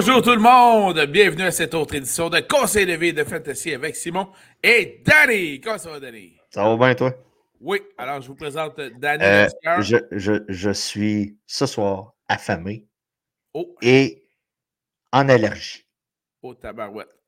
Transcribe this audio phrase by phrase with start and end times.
[0.00, 3.74] Bonjour tout le monde, bienvenue à cette autre édition de Conseil de vie de Fantasy
[3.74, 4.28] avec Simon
[4.62, 5.60] et Danny.
[5.60, 6.36] Comment ça va, Danny?
[6.50, 7.12] Ça va bien, toi?
[7.60, 9.24] Oui, alors je vous présente Danny.
[9.24, 9.48] Euh,
[9.80, 12.86] je, je, je, suis ce soir affamé
[13.54, 13.74] oh.
[13.82, 14.22] et
[15.10, 15.84] en allergie.
[16.42, 17.18] Oh, tabarouette.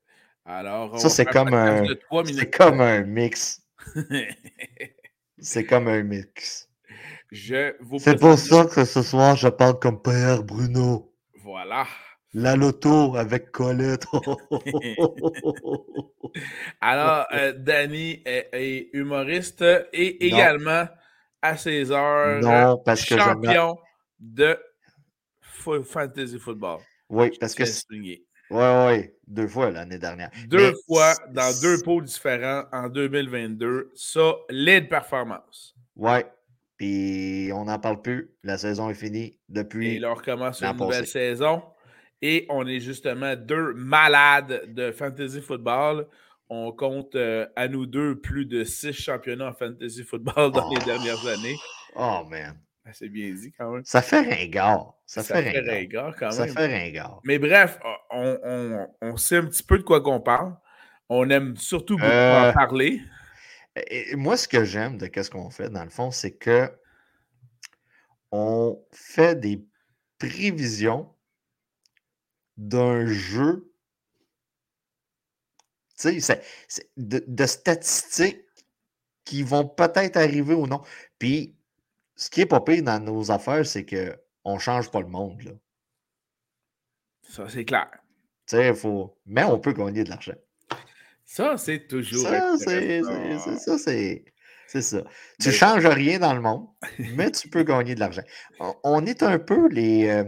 [0.45, 1.83] Alors, ça, c'est comme, un,
[2.25, 3.63] c'est comme un mix.
[5.39, 6.69] c'est comme un mix.
[7.33, 11.13] Je vous C'est pour ça que ce soir, je parle comme Père Bruno.
[11.43, 11.85] Voilà.
[12.33, 14.05] La loto avec Colette.
[16.81, 20.87] Alors, euh, Danny est, humoriste et également
[21.41, 23.77] à ses heures non, parce que champion
[24.19, 24.57] de
[25.83, 26.79] fantasy football.
[27.09, 27.63] Oui, parce que.
[27.91, 30.29] Oui, oui, deux fois l'année dernière.
[30.47, 33.91] Deux fois dans deux pôles différents en 2022.
[33.95, 35.73] Ça, l'aide performance.
[35.95, 36.19] Oui,
[36.77, 38.31] puis on n'en parle plus.
[38.43, 39.95] La saison est finie depuis.
[39.95, 41.63] Et là, on recommence une nouvelle saison.
[42.21, 46.07] Et on est justement deux malades de fantasy football.
[46.49, 50.77] On compte euh, à nous deux plus de six championnats en fantasy football dans les
[50.81, 50.85] oh.
[50.85, 51.55] dernières années.
[51.95, 52.57] Oh man.
[52.83, 53.85] Ben, c'est bien dit quand même.
[53.85, 54.95] Ça fait ringard.
[55.05, 56.15] Ça, ça fait, ringard.
[56.15, 56.31] quand même.
[56.31, 57.21] Ça fait ringard.
[57.23, 57.79] Mais bref,
[58.11, 60.55] on, sait un petit peu de quoi qu'on parle.
[61.09, 63.01] On aime surtout beaucoup en euh, parler.
[63.75, 66.71] Et moi, ce que j'aime de ce qu'on fait, dans le fond, c'est que
[68.31, 69.63] on fait des
[70.17, 71.13] prévisions
[72.61, 73.73] d'un jeu
[76.97, 78.45] de, de, statistiques
[79.23, 80.81] qui vont peut-être arriver ou non.
[81.17, 81.55] Puis,
[82.15, 85.41] ce qui est pas pire dans nos affaires, c'est qu'on ne change pas le monde.
[85.41, 85.51] Là.
[87.27, 87.89] Ça, c'est clair.
[88.75, 89.17] Faut...
[89.25, 90.35] Mais on peut gagner de l'argent.
[91.25, 92.27] Ça, c'est toujours.
[92.27, 93.77] Ça, c'est ça.
[94.67, 95.03] C'est ça.
[95.39, 96.67] Tu ne changes rien dans le monde,
[97.15, 98.23] mais tu peux gagner de l'argent.
[98.83, 100.23] On est un peu les.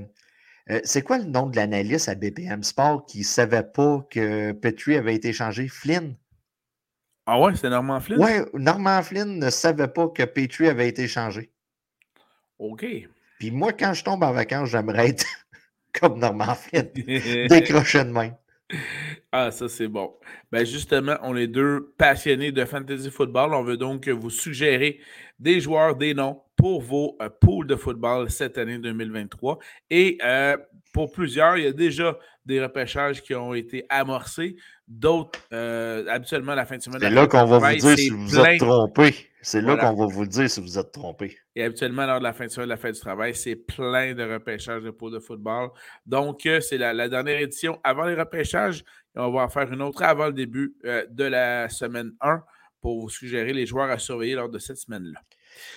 [0.69, 4.53] Euh, c'est quoi le nom de l'analyste à BPM Sport qui ne savait pas que
[4.53, 5.68] Petrie avait été changé?
[5.68, 6.16] Flynn?
[7.25, 8.22] Ah ouais, c'est Norman Flynn?
[8.22, 11.51] Oui, Norman Flynn ne savait pas que Petrie avait été changé.
[12.59, 12.85] OK.
[13.40, 15.25] Puis moi, quand je tombe en vacances, j'aimerais être
[16.00, 16.90] comme Norman Flynn.
[16.95, 18.31] Décroché de main.
[19.32, 20.14] Ah, ça, c'est bon.
[20.52, 23.54] Ben justement, on est deux passionnés de fantasy football.
[23.54, 25.00] On veut donc vous suggérer
[25.40, 29.58] des joueurs, des noms pour vos euh, pools de football cette année 2023.
[29.90, 30.56] Et euh,
[30.94, 34.56] pour plusieurs, il y a déjà des repêchages qui ont été amorcés.
[34.88, 37.00] D'autres, euh, habituellement, à la fin de semaine.
[37.00, 39.30] C'est là qu'on va vous dire si vous êtes trompé.
[39.42, 41.38] C'est là qu'on va vous dire si vous êtes trompé.
[41.56, 44.24] Et habituellement, lors de la fin de semaine, la fête du travail, c'est plein de
[44.24, 45.70] repêchages de pôles de football.
[46.06, 48.84] Donc, c'est la, dernière édition avant les repêchages.
[49.16, 52.44] on va en faire une autre avant le début de la semaine 1
[52.82, 55.20] pour vous suggérer les joueurs à surveiller lors de cette semaine-là.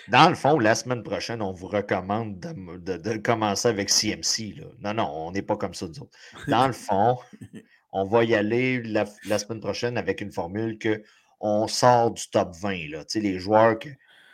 [0.09, 4.62] Dans le fond, la semaine prochaine, on vous recommande de, commencer avec CMC.
[4.81, 6.16] Non, non, on n'est pas comme ça, nous autres.
[6.49, 7.19] Dans le fond,
[7.92, 9.06] on va y aller la,
[9.38, 11.02] semaine prochaine avec une formule que
[11.41, 12.91] on sort du top 20.
[12.91, 13.04] Là.
[13.14, 13.88] les joueurs que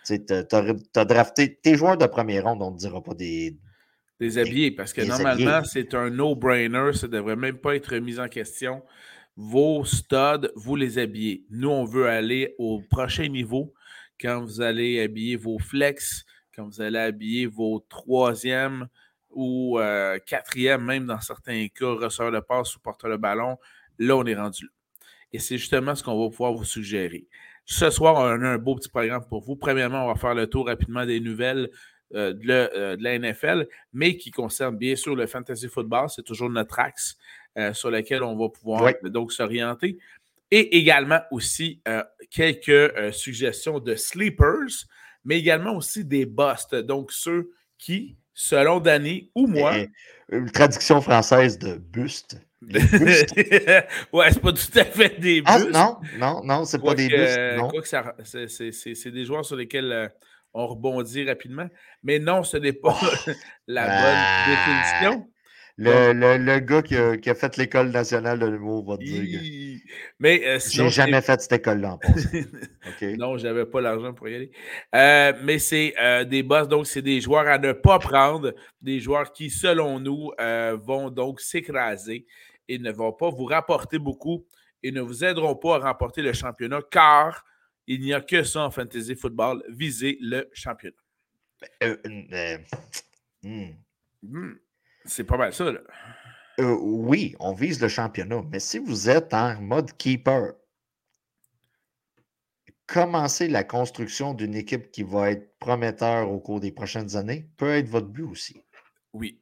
[0.06, 3.56] tu as, drafté, tes joueurs de première ronde, on ne dira pas des.
[4.20, 6.92] Des habillés, parce que normalement, c'est un no-brainer.
[6.92, 8.82] Ça ne devrait même pas être mis en question.
[9.36, 11.44] Vos studs, vous les habillez.
[11.50, 13.74] Nous, on veut aller au prochain niveau
[14.20, 16.24] quand vous allez habiller vos flex,
[16.54, 18.86] quand vous allez habiller vos troisième
[19.34, 23.58] ou euh, quatrième, même dans certains cas, receveur de passe ou porteur de ballon,
[23.98, 24.70] là, on est rendu là.
[25.32, 27.26] Et c'est justement ce qu'on va pouvoir vous suggérer.
[27.64, 29.56] Ce soir, on a un beau petit programme pour vous.
[29.56, 31.70] Premièrement, on va faire le tour rapidement des nouvelles
[32.14, 36.10] euh, euh, de, la NFL, mais qui concernent bien sûr le fantasy football.
[36.10, 37.16] C'est toujours notre axe
[37.74, 39.98] sur lequel on va pouvoir donc s'orienter.
[40.50, 41.82] Et également aussi
[42.30, 44.86] quelques suggestions de sleepers,
[45.24, 46.74] mais également aussi des busts.
[46.74, 49.74] Donc ceux qui, selon Danny ou moi.
[50.30, 52.40] une traduction française de buste.
[52.70, 55.72] ouais, c'est pas tout à fait des ah, bustes.
[55.72, 57.38] non, non, non, c'est pas des bustes.
[57.56, 57.70] Non.
[58.24, 60.08] c'est des joueurs sur lesquels euh,
[60.54, 61.68] on rebondit rapidement.
[62.02, 62.98] Mais non, ce n'est pas
[63.66, 64.44] la bonne ah.
[64.48, 65.28] définition.
[65.78, 69.02] Le, le, le, gars qui a, qui a fait l'école nationale de l'humour va te
[69.02, 69.80] dire.
[70.18, 71.98] Mais euh, J'ai jamais fait cette école-là en
[72.90, 73.16] okay.
[73.16, 74.50] Non, j'avais pas l'argent pour y aller.
[74.94, 79.00] Euh, mais c'est euh, des boss, donc c'est des joueurs à ne pas prendre, des
[79.00, 80.30] joueurs qui, selon nous,
[80.84, 82.26] vont donc s'écraser
[82.68, 84.44] et ne vont pas vous rapporter beaucoup
[84.82, 87.44] et ne vous aideront pas à remporter le championnat car
[87.86, 90.96] il n'y a que ça en fantasy football, viser le championnat.
[93.42, 93.72] Hmm.
[94.22, 94.52] Hmm.
[95.04, 95.80] C'est pas mal ça, là.
[96.60, 100.52] Euh, oui, on vise le championnat, mais si vous êtes en mode keeper,
[102.86, 107.70] commencer la construction d'une équipe qui va être prometteur au cours des prochaines années peut
[107.70, 108.60] être votre but aussi.
[109.14, 109.40] Oui.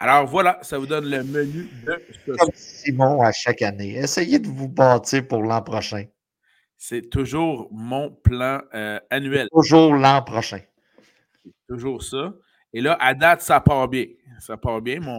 [0.00, 3.96] Alors voilà, ça vous donne le menu de ce Comme Simon à chaque année.
[3.96, 6.04] Essayez de vous bâtir pour l'an prochain.
[6.76, 9.48] C'est toujours mon plan euh, annuel.
[9.50, 10.60] Toujours l'an prochain.
[11.68, 12.34] Toujours ça.
[12.72, 14.04] Et là, à date, ça part bien.
[14.38, 15.18] Ça part bien, mon.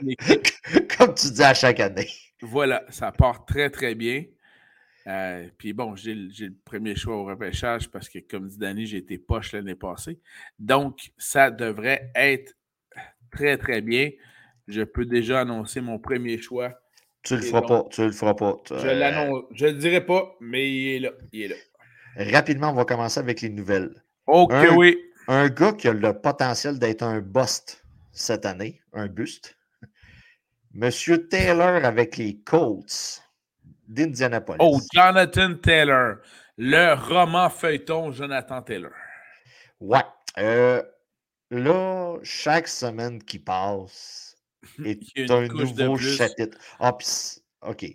[0.98, 2.08] Comme tu dis à chaque année.
[2.42, 4.24] Voilà, ça part très, très bien.
[5.06, 8.98] Euh, puis bon, j'ai le premier choix au repêchage parce que, comme dit Danny, j'ai
[8.98, 10.20] été poche l'année passée.
[10.58, 12.54] Donc, ça devrait être
[13.30, 14.10] très, très bien.
[14.68, 16.72] Je peux déjà annoncer mon premier choix.
[17.22, 17.86] Tu le feras pas.
[17.90, 18.56] Tu le feras pas.
[18.70, 19.44] Je l'annonce.
[19.52, 21.10] Je le dirai pas, mais il est là.
[21.32, 21.56] Il est là.
[22.32, 24.02] Rapidement, on va commencer avec les nouvelles.
[24.26, 24.98] Ok, oui.
[25.28, 27.79] Un gars qui a le potentiel d'être un bust
[28.12, 29.56] cette année, un buste.
[30.72, 33.22] Monsieur Taylor avec les Colts
[33.88, 34.58] d'Indianapolis.
[34.60, 36.16] Oh, Jonathan Taylor.
[36.56, 38.92] Le roman feuilleton Jonathan Taylor.
[39.80, 40.04] Ouais.
[40.38, 40.82] Euh,
[41.50, 44.36] là, chaque semaine qui passe
[44.84, 46.58] est un nouveau chapitre.
[46.78, 46.96] Ah,
[47.62, 47.86] OK.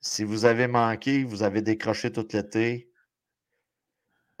[0.00, 2.90] Si vous avez manqué, vous avez décroché tout l'été,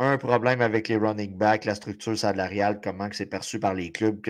[0.04, 4.20] un problème avec les running backs, la structure salariale, comment c'est perçu par les clubs,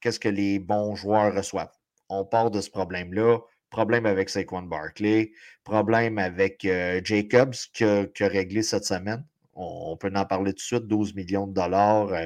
[0.00, 1.72] qu'est-ce que les bons joueurs reçoivent?
[2.08, 3.38] On part de ce problème-là.
[3.70, 5.32] Problème avec Saquon Barkley,
[5.64, 9.24] problème avec euh, Jacobs qui a, réglé cette semaine.
[9.54, 12.18] On, peut en parler tout de suite, 12 millions de dollars, 11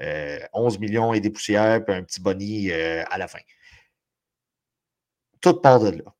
[0.00, 3.38] euh, euh, millions et des poussières, puis un petit boni à la fin.
[5.40, 6.14] Tout part de là.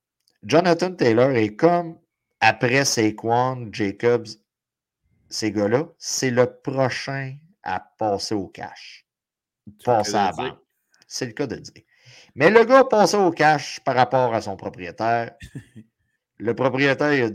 [0.45, 1.99] Jonathan Taylor est comme
[2.41, 4.29] après Saquon, Jacobs,
[5.31, 9.07] ces gars-là, c'est le prochain à passer au cash.
[9.85, 10.59] Passer à la
[11.07, 11.85] C'est le cas de dire.
[12.35, 15.33] Mais le gars a passé au cash par rapport à son propriétaire.
[16.39, 17.31] le propriétaire,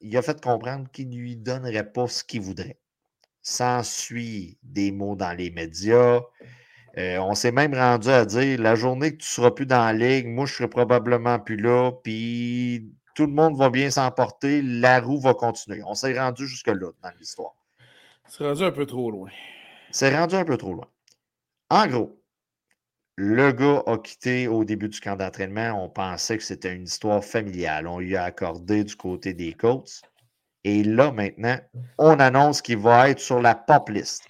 [0.00, 2.78] il a, fait comprendre qu'il ne lui donnerait pas ce qu'il voudrait.
[3.42, 6.20] S'ensuit des mots dans les médias.
[6.96, 9.84] Euh, on s'est même rendu à dire la journée que tu ne seras plus dans
[9.84, 14.60] la ligue, moi, je serai probablement plus là, puis tout le monde va bien s'emporter,
[14.62, 15.82] la roue va continuer.
[15.86, 17.54] On s'est rendu jusque-là dans l'histoire.
[18.28, 19.30] C'est rendu un peu trop loin.
[19.90, 20.88] C'est rendu un peu trop loin.
[21.70, 22.20] En gros,
[23.16, 25.84] le gars a quitté au début du camp d'entraînement.
[25.84, 27.86] On pensait que c'était une histoire familiale.
[27.86, 30.02] On lui a accordé du côté des Colts.
[30.64, 31.58] Et là, maintenant,
[31.98, 34.24] on annonce qu'il va être sur la pop list.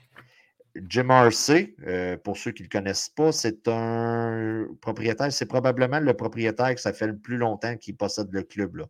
[0.89, 6.01] Jim Arcey, euh, pour ceux qui ne le connaissent pas, c'est un propriétaire, c'est probablement
[6.01, 8.85] le propriétaire que ça fait le plus longtemps qu'il possède le club là,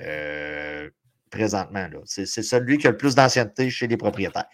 [0.00, 0.90] euh,
[1.30, 1.86] présentement.
[2.06, 4.48] C'est, celui qui a le plus d'ancienneté chez les propriétaires.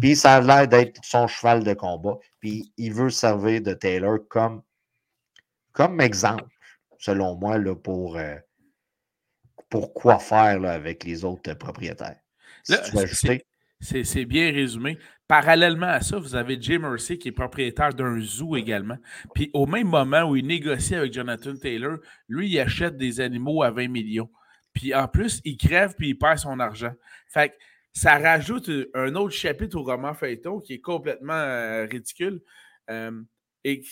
[0.00, 2.16] Puis ça a l'air d'être son cheval de combat.
[2.38, 4.62] Puis il veut servir de Taylor comme,
[5.72, 6.44] comme exemple,
[6.98, 8.36] selon moi, là, pour, euh,
[9.68, 12.20] pour quoi faire avec les autres propriétaires.
[13.80, 14.96] c'est bien résumé.
[15.30, 18.96] Parallèlement à ça, vous avez Jay Mercy qui est propriétaire d'un zoo également.
[19.32, 23.62] Puis au même moment où il négocie avec Jonathan Taylor, lui, il achète des animaux
[23.62, 24.28] à 20 millions.
[24.72, 26.92] Puis en plus, il crève puis il perd son argent.
[27.28, 27.54] Fait que
[27.92, 32.42] ça rajoute un autre chapitre au roman feuilleton qui est complètement euh, ridicule.
[32.90, 33.22] Euh,
[33.62, 33.84] et,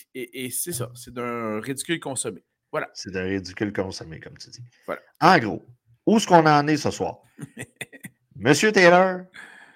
[0.50, 2.42] c'est ça, c'est d'un ridicule consommé.
[2.73, 2.90] Voilà.
[2.95, 4.64] C'est d'un ridicule consommé, comme tu dis.
[4.87, 5.02] Voilà.
[5.21, 5.64] En gros,
[6.04, 7.21] où est-ce qu'on en est ce soir?
[8.35, 9.21] Monsieur Taylor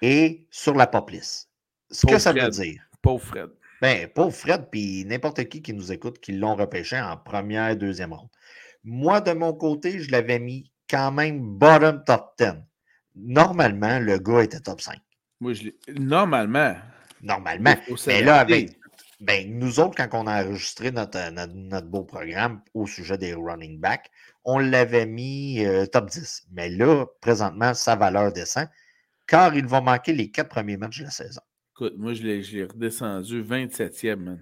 [0.01, 1.52] est sur la pop list.
[1.93, 2.81] Ce que ça veut dire.
[3.01, 3.49] Pauvre Fred.
[3.81, 8.13] Ben, pauvre Fred, puis n'importe qui qui nous écoute, qui l'ont repêché en première, deuxième
[8.13, 8.29] ronde.
[8.83, 12.53] Moi, de mon côté, je l'avais mis quand même bottom top 10.
[13.15, 14.97] Normalement, le gars était top 5.
[15.39, 16.75] Moi, je Normalement.
[17.21, 17.75] Normalement.
[18.07, 18.77] Mais là, avec.
[19.19, 23.79] Ben, nous autres, quand on a enregistré notre, notre, beau programme au sujet des running
[23.79, 24.09] backs,
[24.43, 26.47] on l'avait mis euh, top 10.
[26.51, 28.67] Mais là, présentement, sa valeur descend
[29.27, 31.41] car il va manquer les quatre premiers matchs de la saison.
[31.75, 34.39] Écoute, moi, je l'ai redescendu 27e, man.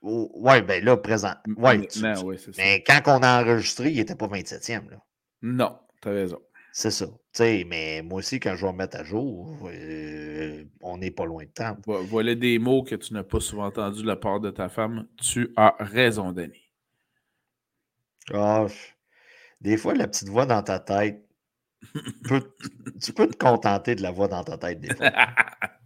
[0.00, 1.34] Oui, ben là, présent.
[1.56, 1.86] Ouais,
[2.56, 4.90] mais quand on a enregistré, il n'était pas 27e.
[4.90, 4.96] Là.
[5.42, 6.40] Non, tu as raison.
[6.72, 7.04] C'est ça.
[7.32, 11.26] sais, mais moi aussi, quand je vais me mettre à jour, euh, on n'est pas
[11.26, 11.76] loin de temps.
[11.86, 15.06] Voilà des mots que tu n'as pas souvent entendus de la part de ta femme.
[15.20, 16.72] Tu as raison, Denis.
[18.32, 18.66] Ah,
[19.60, 21.22] des fois, la petite voix dans ta tête,
[23.02, 25.10] tu peux te contenter de la voix dans ta tête des fois.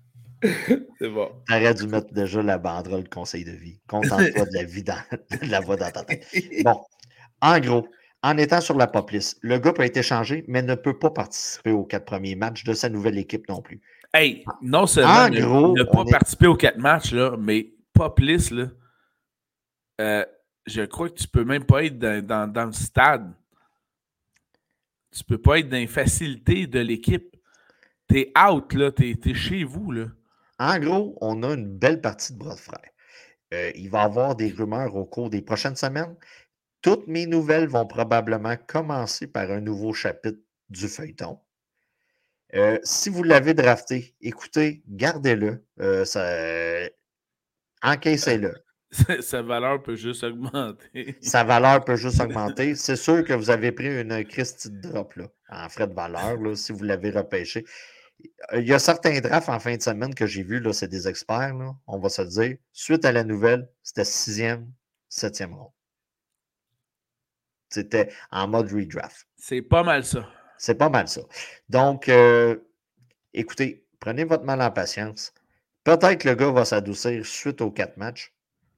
[0.99, 1.31] C'est bon.
[1.49, 3.81] T'aurais dû mettre déjà la banderole conseil de vie.
[3.89, 4.95] Contente-toi de la vie dans,
[5.43, 6.27] de la voix dans ta tête.
[6.63, 6.81] Bon,
[7.41, 7.89] en gros,
[8.23, 11.11] en étant sur la pop list, le gars peut être échangé, mais ne peut pas
[11.11, 13.81] participer aux quatre premiers matchs de sa nouvelle équipe non plus.
[14.15, 18.67] Hey, non seulement ne, pas participer aux quatre matchs, là, mais pop list, là,
[20.01, 20.25] euh,
[20.67, 23.33] je crois que tu peux même pas être dans, dans, le stade.
[25.17, 27.37] Tu peux pas être dans les facilités de l'équipe.
[28.09, 30.07] T'es out, là, t'es es chez vous, là.
[30.59, 32.91] En gros, on a une belle partie de bras de frère.
[33.55, 36.17] Euh, il va y avoir des rumeurs au cours des prochaines semaines.
[36.83, 41.39] Toutes mes nouvelles vont probablement commencer par un nouveau chapitre du feuilleton.
[42.55, 45.65] Euh, si vous l'avez drafté, écoutez, gardez-le.
[45.81, 46.89] Euh,
[47.83, 48.55] encaissez-le.
[49.21, 51.17] Sa valeur peut juste augmenter.
[51.21, 52.75] Sa valeur peut juste augmenter.
[52.77, 56.73] C'est sûr que vous avez pris une Christie drop là, en frais de valeur si
[56.73, 57.65] vous l'avez repêché.
[58.55, 61.55] Il y a certains drafts en fin de semaine que j'ai vus, c'est des experts,
[61.87, 62.57] on va se dire.
[62.73, 64.71] Suite à la nouvelle, c'était sixième,
[65.09, 65.73] septième rond.
[67.69, 69.27] C'était en mode redraft.
[69.37, 70.29] C'est pas mal ça.
[70.59, 71.23] C'est pas mal ça.
[71.69, 72.57] Donc, euh,
[73.35, 75.35] écoutez, prenez votre mal en patience.
[75.85, 78.35] Peut-être le gars va s'adoucir suite aux quatre matchs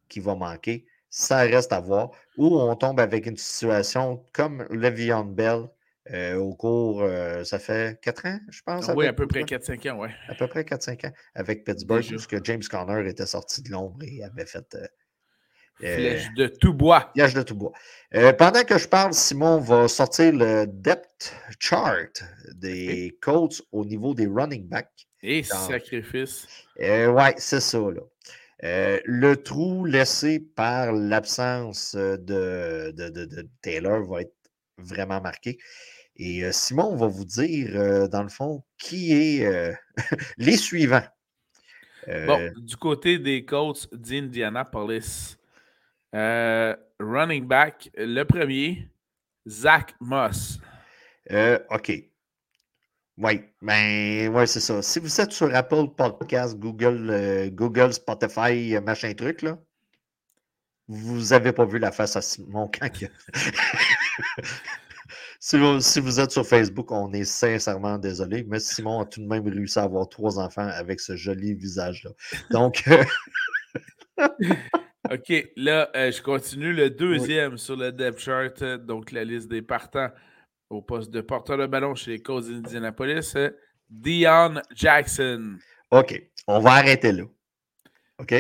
[0.09, 0.87] qui va manquer.
[1.11, 2.11] Ça reste à voir.
[2.37, 5.69] Ou on tombe avec une situation comme Le'Veon Bell
[6.13, 8.91] euh, au cours, euh, ça fait 4 ans, je pense.
[8.97, 10.09] oui, à peu près 4-5 ans, oui.
[10.29, 14.23] À peu près 4-5 ans avec Pittsburgh, puisque James Conner était sorti de l'ombre et
[14.23, 14.75] avait fait.
[14.75, 14.87] Euh,
[15.81, 17.11] Flèche de tout bois.
[17.15, 17.73] Flèche de tout bois.
[18.37, 22.25] pendant que je parle, Simon va sortir le depth chart
[22.55, 25.07] des Colts au niveau des running backs.
[25.23, 26.47] Et sacrifice.
[26.79, 28.03] oui, c'est ça, là.
[28.65, 34.35] Euh, le trou laissé par l'absence de, de, Taylor va être
[34.79, 35.59] vraiment marqué.
[36.19, 39.75] Et Simon va vous dire, dans le fond, qui est
[40.37, 41.07] les suivants.
[42.07, 45.37] bon, du côté des Colts d'Indianapolis,
[46.13, 48.89] running back, le premier,
[49.47, 50.59] Zach Moss.
[51.71, 52.09] OK.
[53.21, 54.81] Oui, ben, ouais, c'est ça.
[54.81, 59.59] Si vous êtes sur Apple Podcast, Google, euh, Google, Spotify, machin truc, là,
[60.87, 62.89] vous n'avez pas vu la face à Simon quand
[65.39, 69.21] si, vous, si vous êtes sur Facebook, on est sincèrement désolé, mais Simon a tout
[69.21, 72.11] de même réussi à avoir trois enfants avec ce joli visage-là.
[72.51, 72.85] Donc.
[75.11, 79.63] OK, là, euh, je continue le deuxième sur le depth chart, donc la liste des
[79.63, 80.11] partants
[80.71, 83.35] au poste de porteur de ballon chez les Colts d'Indianapolis,
[83.89, 85.57] Dion Jackson.
[85.91, 86.23] OK.
[86.47, 87.25] On va arrêter là.
[88.19, 88.35] OK?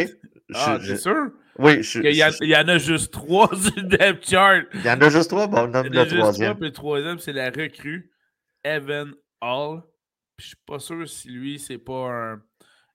[0.55, 1.31] Ah, c'est sûr?
[1.59, 1.83] Oui.
[1.83, 4.65] Je, il, y en a juste trois du depth chart.
[4.75, 5.47] Il y en a juste trois?
[5.47, 6.55] Bon, on nomme le troisième.
[6.55, 8.11] Trois, le troisième, c'est la recrue
[8.65, 9.83] Evan Hall.
[10.39, 12.43] Je suis pas sûr si lui, c'est pas un,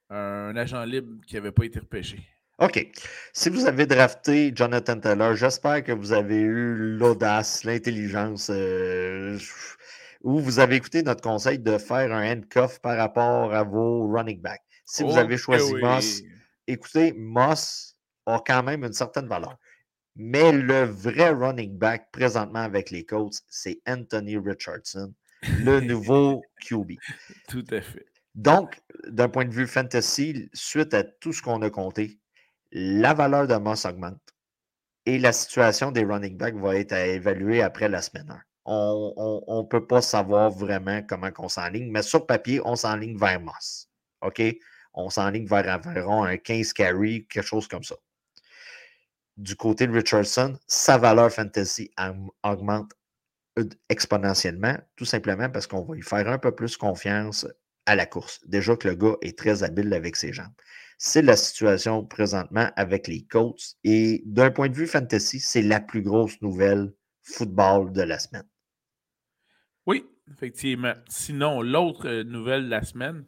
[0.10, 2.20] un agent libre qui n'avait pas été repêché.
[2.60, 2.88] OK.
[3.34, 9.38] Si vous avez drafté Jonathan Taylor, j'espère que vous avez eu l'audace, l'intelligence, euh,
[10.22, 14.40] ou vous avez écouté notre conseil de faire un handcuff par rapport à vos running
[14.40, 14.62] backs.
[14.86, 16.22] Si vous avez choisi Moss,
[16.68, 17.93] écoutez, Moss
[18.26, 19.58] a quand même une certaine valeur.
[20.16, 26.92] Mais le vrai running back présentement avec les Colts, c'est Anthony Richardson, le nouveau QB.
[27.48, 28.06] Tout à fait.
[28.36, 32.20] Donc, d'un point de vue fantasy, suite à tout ce qu'on a compté,
[32.72, 34.20] la valeur de Moss augmente
[35.06, 38.42] et la situation des running backs va être à évaluer après la semaine 1.
[38.66, 43.40] On ne peut pas savoir vraiment comment on s'enligne, mais sur papier, on s'enligne vers
[43.42, 43.90] Moss.
[44.22, 44.42] OK?
[44.94, 47.96] On s'enligne vers environ un 15 carry, quelque chose comme ça.
[49.38, 51.92] Du côté de Richardson, sa valeur fantasy
[52.44, 52.92] augmente
[53.60, 57.48] euh, exponentiellement, tout simplement parce qu'on va lui faire un peu plus confiance
[57.86, 58.40] à la course.
[58.46, 60.54] Déjà que le gars est très habile avec ses jambes.
[60.98, 63.76] C'est la situation présentement avec les Colts.
[63.84, 68.48] Et d'un point de vue fantasy, c'est la plus grosse nouvelle football de la semaine.
[69.86, 70.94] Oui, effectivement.
[71.10, 73.26] Sinon, l'autre euh, nouvelle de la semaine,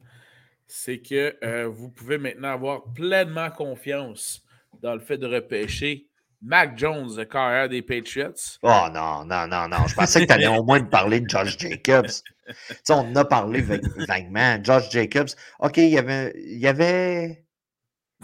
[0.67, 4.44] c'est que euh, vous pouvez maintenant avoir pleinement confiance
[4.81, 6.07] dans le fait de repêcher
[6.41, 8.33] Mac Jones, le carrière des Patriots.
[8.61, 9.87] Oh non, non, non, non.
[9.87, 12.11] Je pensais que tu allais au moins me parler de Josh Jacobs.
[12.47, 14.59] tu on en a parlé vaguement.
[14.63, 15.29] Josh Jacobs.
[15.59, 17.45] OK, il y avait, il y avait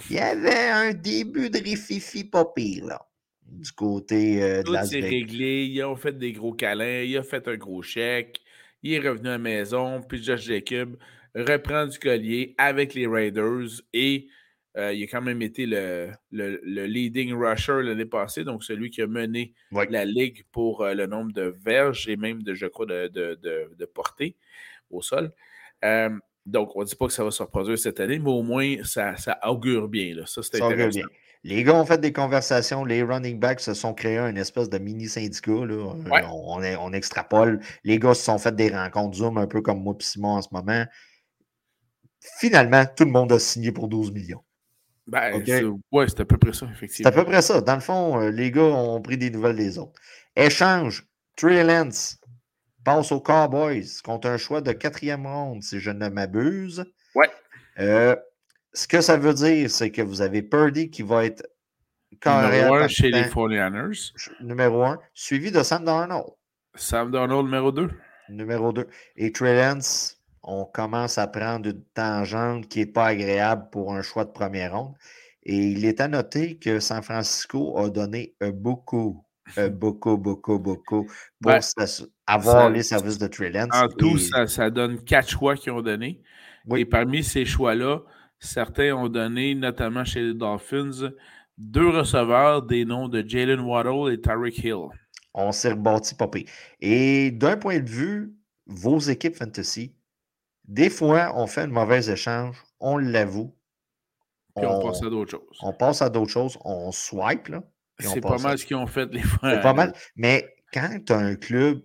[0.10, 3.08] il y avait un début de rififi pas pire, là,
[3.46, 7.24] du côté euh, de Tout s'est réglé, ils ont fait des gros câlins, il a
[7.24, 8.41] fait un gros chèque,
[8.84, 10.98] il est revenu à la maison, puis Josh Jacob
[11.36, 14.27] reprend du collier avec les Raiders et
[14.77, 19.01] euh, il a quand même été le, le, leading rusher l'année passée, donc celui qui
[19.01, 19.53] a mené
[19.89, 23.37] la ligue pour euh, le nombre de verges et même de, je crois, de, de,
[23.77, 24.37] de portée
[24.89, 25.31] au sol.
[26.45, 28.77] Donc, on ne dit pas que ça va se reproduire cette année, mais au moins,
[28.83, 30.15] ça, ça augure bien.
[30.15, 30.25] Là.
[30.25, 30.99] Ça, c'est intéressant.
[30.99, 31.07] Bien.
[31.43, 34.77] Les gars ont fait des conversations, les running backs se sont créés un espèce de
[34.77, 35.65] mini syndicat.
[35.65, 35.95] Là.
[36.31, 37.59] On, on, extrapole.
[37.83, 40.41] Les gars se sont fait des rencontres Zoom, un peu comme moi et Simon en
[40.41, 40.85] ce moment.
[42.39, 44.43] Finalement, tout le monde a signé pour 12 millions.
[45.08, 45.43] Ben,
[45.91, 47.10] ouais, c'est à peu près ça, effectivement.
[47.12, 47.62] C'est à peu près ça.
[47.62, 50.00] Dans le fond, euh, les gars ont pris des nouvelles des autres.
[50.36, 52.20] Échange, Trey Lance,
[52.84, 56.86] passe aux Cowboys contre un choix de quatrième ronde, si je ne m'abuse.
[57.15, 57.29] Ouais.
[57.79, 58.15] Euh,
[58.74, 61.46] ce que ça veut dire, c'est que vous avez Purdy qui va être
[62.25, 64.13] numéro un chez les 49ers.
[64.41, 66.31] Numéro un, suivi de Sam Darnold.
[66.75, 67.89] Sam Darnold, numéro 2.
[68.29, 68.88] Numéro 2.
[69.17, 74.01] Et Trey Lance, on commence à prendre une tangente qui n'est pas agréable pour un
[74.01, 74.95] choix de première ronde.
[75.43, 79.25] Et il est à noter que San Francisco a donné beaucoup,
[79.71, 81.07] beaucoup, beaucoup, beaucoup
[81.41, 81.53] pour
[82.27, 83.51] avoir les services de Trey.
[83.71, 86.21] En tout, ça, donne quatre choix qu'ils ont donnés.
[86.75, 88.01] Et parmi ces choix-là,
[88.39, 91.12] certains ont donné, notamment chez les Dolphins,
[91.57, 94.88] deux receveurs des noms de Jalen Waddle et Tyreek Hill.
[95.33, 96.45] On s'est rebâti popé.
[96.79, 98.33] Et d'un point de vue,
[98.67, 99.95] vos équipes fantasy,
[100.71, 103.53] des fois, on fait un mauvais échange, on l'avoue.
[104.55, 105.57] Puis on, passe à d'autres choses.
[105.61, 107.49] On passe à d'autres choses, on swipe.
[107.49, 107.63] Là,
[107.99, 109.51] c'est pas mal ce qu'ils ont fait les fois.
[109.51, 109.93] C'est pas mal.
[110.15, 111.81] Mais quand tu as un club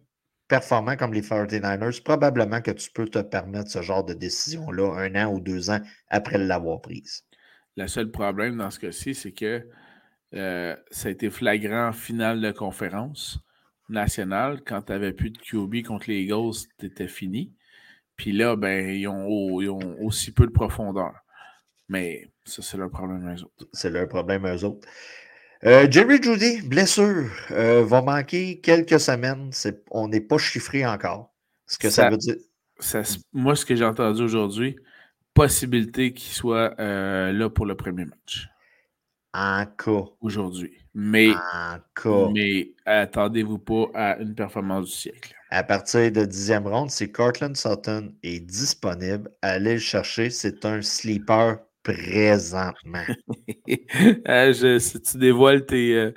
[0.46, 5.14] performant comme les 49ers, probablement que tu peux te permettre ce genre de décision-là un
[5.16, 7.24] an ou deux ans après l'avoir prise.
[7.76, 9.68] Le seul problème dans ce cas-ci, c'est que
[10.34, 13.40] euh, ça a été flagrant en finale de conférence
[13.88, 14.60] nationale.
[14.64, 17.52] Quand tu n'avais plus de QB contre les Eagles, c'était fini.
[18.16, 19.58] Puis là, ben, ils ont,
[20.00, 21.12] aussi peu de profondeur.
[21.88, 23.68] Mais ça, c'est leur problème eux autres.
[23.73, 24.88] C'est leur problème eux autres.
[25.64, 29.50] Euh, Jerry Judy, blessure, euh, va manquer quelques semaines.
[29.90, 31.32] on n'est pas chiffré encore.
[31.67, 32.36] Ce que ça, veut dire.
[33.32, 34.76] moi, ce que j'ai entendu aujourd'hui,
[35.34, 38.49] possibilité qu'il soit euh, là pour le premier match.
[39.34, 40.04] En cas.
[40.21, 40.73] Aujourd'hui.
[40.95, 42.30] Mais, en cas.
[42.32, 45.35] mais attendez-vous pas à une performance du siècle.
[45.50, 50.30] À partir de dixième ronde, si Cortland Sutton est disponible, allez le chercher.
[50.30, 53.04] C'est un sleeper présentement.
[54.26, 56.15] Ah, si tu dévoiles tes, euh,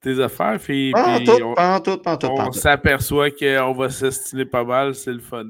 [0.00, 5.46] tes affaires, puis, on, s'aperçoit qu'on va s'estimer pas mal, c'est le fun.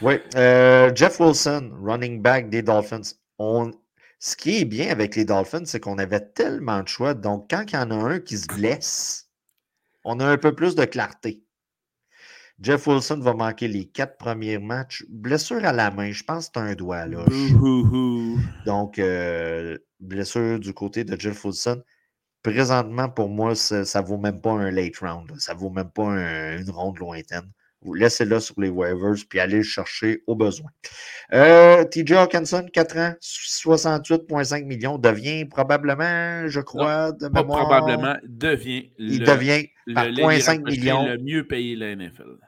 [0.00, 0.14] Oui.
[0.34, 3.14] Euh, Jeff Wilson, running back des Dolphins.
[3.38, 3.70] On,
[4.18, 7.14] ce qui est bien avec les Dolphins, c'est qu'on avait tellement de choix.
[7.14, 9.28] Donc, quand il y en a un qui se blesse,
[10.04, 11.42] on a un peu plus de clarté.
[12.62, 15.04] Jeff Wilson va manquer les quatre premiers matchs.
[15.08, 17.06] Blessure à la main, je pense que c'est un doigt.
[17.06, 17.24] Là.
[18.66, 21.82] Donc, euh, blessure du côté de Jeff Wilson.
[22.42, 25.32] Présentement, pour moi, ça ne vaut même pas un late round.
[25.38, 27.50] Ça ne vaut même pas une ronde lointaine.
[27.84, 30.70] Vous laissez-le sur les waivers puis allez le chercher au besoin.
[31.32, 38.92] Euh, TJ Hawkinson, 4 ans, 68,5 millions, devient probablement, je crois, de pas probablement, devient
[38.98, 41.06] il devient par le, 0,5 millions.
[41.08, 42.38] le mieux payé de la NFL.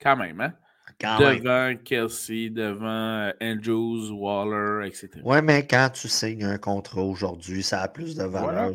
[0.00, 0.52] Quand même, hein?
[1.00, 5.10] devant Kelsey, devant euh, Andrews, Waller, etc.
[5.24, 8.72] Oui, mais quand tu signes un contrat aujourd'hui, ça a plus de valeur.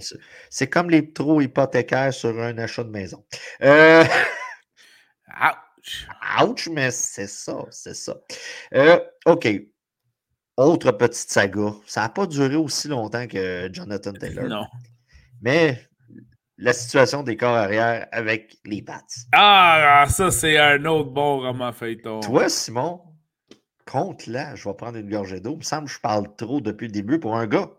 [0.50, 3.24] C'est comme les trop hypothécaires sur un achat de maison.
[3.62, 4.04] Euh...
[5.28, 6.08] Ouch!
[6.42, 8.16] Ouch, mais c'est ça, c'est ça.
[8.74, 9.48] Euh, OK.
[10.56, 11.74] Autre petite saga.
[11.88, 14.48] Ça n'a pas duré aussi longtemps que Jonathan Taylor.
[14.48, 14.66] Non.
[15.42, 15.90] Mais
[16.64, 19.02] la situation des corps arrière avec les Pats.
[19.34, 22.22] Ah, ça, c'est un autre bon roman feuilleton.
[22.22, 23.02] Toi, Simon,
[23.86, 25.56] compte là, je vais prendre une gorgée d'eau.
[25.56, 27.70] Il me semble que je parle trop depuis le début pour un gars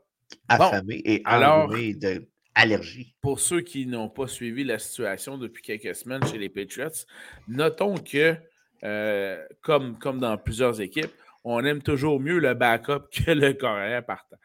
[0.49, 3.15] affamé et enrhumé de allergie.
[3.23, 7.07] Pour ceux qui n'ont pas suivi la situation depuis quelques semaines chez les Patriots,
[7.49, 8.37] notons que,
[8.85, 11.11] euh, comme, comme dans plusieurs équipes,
[11.43, 14.37] on aime toujours mieux le backup que le carrière partant.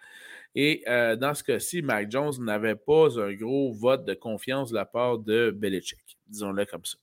[0.55, 4.75] Et euh, dans ce cas-ci, Mac Jones n'avait pas un gros vote de confiance de
[4.75, 6.97] la part de Belichick, disons-le comme ça.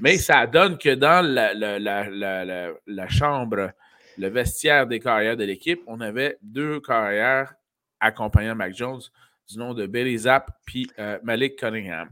[0.00, 3.72] Mais ça donne que dans la, chambre,
[4.18, 7.54] le vestiaire des carrières de l'équipe, on avait deux carrières
[8.00, 9.00] accompagnant Mac Jones
[9.48, 12.08] du nom de Billy Zapp puis euh, Malik Cunningham.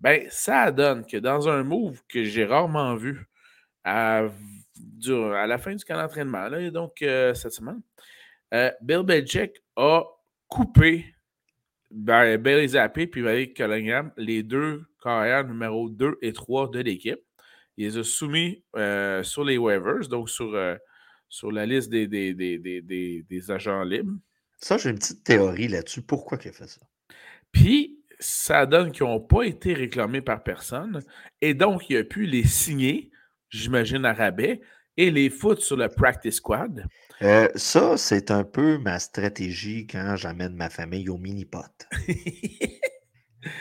[0.00, 3.26] Ben, ça donne que dans un move que j'ai rarement vu
[3.84, 7.80] à, à, la fin du camp d'entraînement, donc euh, cette semaine,
[8.54, 10.04] euh, Bill Belichick a
[10.48, 11.04] coupé
[11.90, 17.20] Billy Zapp puis Malik Cunningham, les deux carrières numéro 2 et 3 de l'équipe.
[17.76, 18.64] Il les a soumis
[19.22, 20.58] sur les waivers, donc sur,
[21.28, 24.18] sur la liste des, des, des, des agents libres.
[24.60, 26.02] Ça, j'ai une petite théorie là-dessus.
[26.02, 26.80] Pourquoi il a fait ça?
[27.52, 31.02] Puis, ça donne qu'ils n'ont pas été réclamés par personne.
[31.40, 33.10] Et donc, il a pu les signer,
[33.48, 34.60] j'imagine, à rabais,
[34.96, 36.84] et les foutre sur le practice squad.
[37.22, 41.88] Euh, ça, c'est un peu ma stratégie quand j'amène ma famille au mini-pot.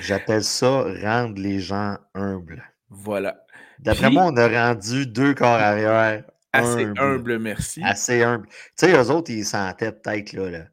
[0.01, 2.63] J'appelle ça rendre les gens humbles.
[2.89, 3.45] Voilà.
[3.79, 6.23] D'après moi, on a rendu deux corps arrière.
[6.53, 7.81] Assez humble, merci.
[7.83, 8.47] Assez humble.
[8.47, 10.49] Tu sais, eux autres, ils sentaient peut-être là.
[10.49, 10.65] là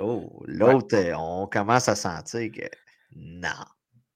[0.00, 2.64] Oh, l'autre, euh, on commence à sentir que
[3.14, 3.48] non.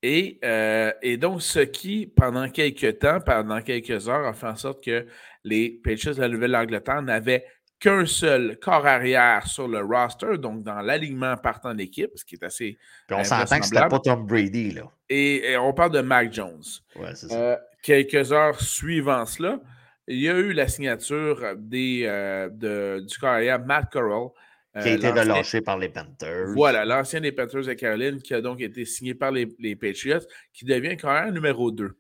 [0.03, 4.57] Et, euh, et, donc, ce qui, pendant quelques temps, pendant quelques heures, a fait en
[4.57, 5.07] sorte que
[5.45, 7.45] les Patriots de la Nouvelle-Angleterre n'avaient
[7.85, 12.43] qu'un seul corps arrière sur le roster, donc dans l'alignement partant d'équipe, ce qui est
[12.43, 12.79] assez.
[13.07, 14.91] Puis on s'entend que c'était pas Tom Brady, là.
[15.11, 16.63] Et, on parle de Mac Jones.
[16.97, 17.35] Ouais, c'est ça.
[17.35, 19.61] Euh, quelques heures suivant cela,
[20.09, 24.29] il y a eu la signature des, euh, de, du corps arrière Matt Corral.
[24.77, 26.55] Euh, qui a été relâché par les Panthers.
[26.55, 30.27] Voilà, l'ancien des Panthers de Caroline, qui a donc été signé par les, les Patriots,
[30.55, 31.95] qui devient carrière numéro 2.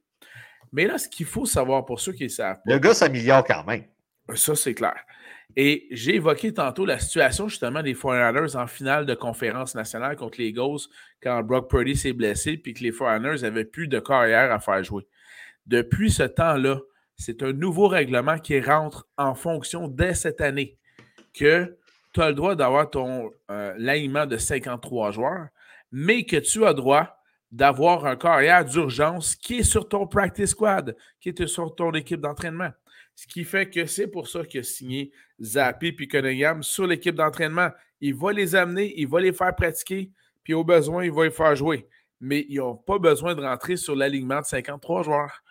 [0.72, 2.58] Mais là, ce qu'il faut savoir pour ceux qui savent.
[2.64, 3.84] le gars s'améliore quand même.
[4.34, 4.96] Ça, c'est clair.
[5.56, 10.38] Et j'ai évoqué tantôt la situation justement des 49ers en finale de conférence nationale contre
[10.40, 10.88] les Eagles
[11.22, 14.82] quand Brock Purdy s'est blessé puis que les 49ers n'avaient plus de carrière à faire
[14.82, 15.06] jouer.
[15.66, 16.80] Depuis ce temps-là,
[17.16, 20.76] c'est un nouveau règlement qui rentre en fonction dès cette année
[21.32, 21.76] que
[22.12, 25.48] tu as le droit d'avoir ton euh, de 53 joueurs,
[25.92, 27.16] mais que tu as droit
[27.50, 32.20] d'avoir un carrière d'urgence qui est sur ton practice squad, qui est sur ton équipe
[32.20, 32.70] d'entraînement.
[33.14, 37.14] Ce qui fait que c'est pour ça qu'il a signé Zappi et Cunningham sur l'équipe
[37.14, 37.70] d'entraînement.
[38.00, 40.10] Il va les amener, il va les faire pratiquer,
[40.42, 41.88] puis au besoin, il va les faire jouer.
[42.20, 45.42] Mais ils n'ont pas besoin de rentrer sur l'alignement de 53 joueurs.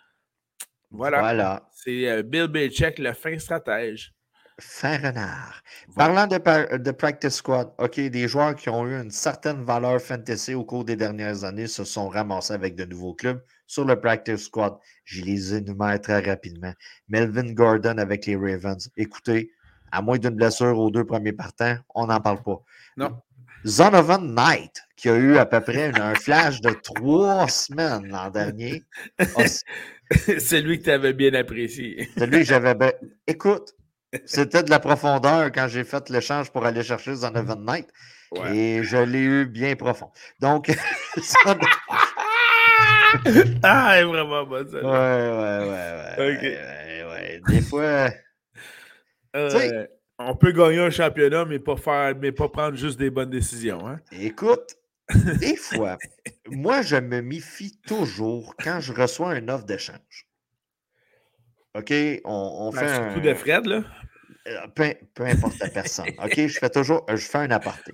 [0.91, 1.19] Voilà.
[1.19, 1.69] voilà.
[1.71, 4.13] C'est euh, Bill Belichick, le fin stratège.
[4.59, 5.63] Fin renard.
[5.95, 10.53] Parlant de, de, practice squad, OK, des joueurs qui ont eu une certaine valeur fantasy
[10.53, 13.43] au cours des dernières années se sont ramassés avec de nouveaux clubs
[13.73, 14.75] sur le practice squad.
[15.03, 16.73] Je les énumère très rapidement.
[17.09, 18.89] Melvin Gordon avec les Ravens.
[18.95, 19.51] Écoutez,
[19.91, 22.61] à moins d'une blessure aux deux premiers partants, on n'en parle pas.
[22.97, 23.21] Non.
[23.65, 28.83] Zonovan Knight, qui a eu à peu près un flash de trois semaines l'an dernier.
[30.37, 32.09] C'est lui que tu avais bien apprécié.
[32.17, 32.91] C'est lui que j'avais bien.
[33.27, 33.73] Écoute,
[34.25, 37.89] c'était de la profondeur quand j'ai fait l'échange pour aller chercher Zonovan Knight.
[38.51, 40.11] Et je l'ai eu bien profond.
[40.39, 40.71] Donc,
[43.63, 44.77] ah, est vraiment bon, ça.
[44.77, 46.35] Ouais, ouais, ouais, ouais.
[46.35, 46.41] OK.
[46.41, 48.09] Ouais, ouais, Des fois.
[49.35, 49.87] Euh,
[50.19, 53.87] on peut gagner un championnat, mais pas faire, mais pas prendre juste des bonnes décisions.
[53.87, 53.99] Hein?
[54.11, 54.77] Écoute,
[55.39, 55.97] des fois,
[56.49, 60.27] moi, je me méfie toujours quand je reçois une offre d'échange.
[61.75, 61.91] OK,
[62.25, 63.13] on, ben, fait un...
[63.13, 63.83] coup de Fred, là?
[64.47, 66.09] Euh, peu, peu, importe la personne.
[66.23, 67.05] OK, je fais toujours...
[67.09, 67.93] Je fais un aparté.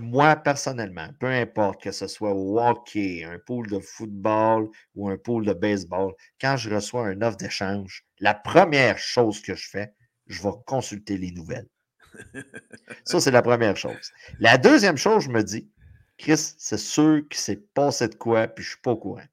[0.00, 5.18] Moi, personnellement, peu importe que ce soit au hockey, un pool de football ou un
[5.18, 9.92] pool de baseball, quand je reçois une offre d'échange, la première chose que je fais,
[10.28, 11.68] je vais consulter les nouvelles.
[13.04, 14.12] Ça, c'est la première chose.
[14.38, 15.70] La deuxième chose, je me dis,
[16.16, 19.26] Chris, c'est sûr qu'il s'est passé de quoi, puis je suis pas au courant.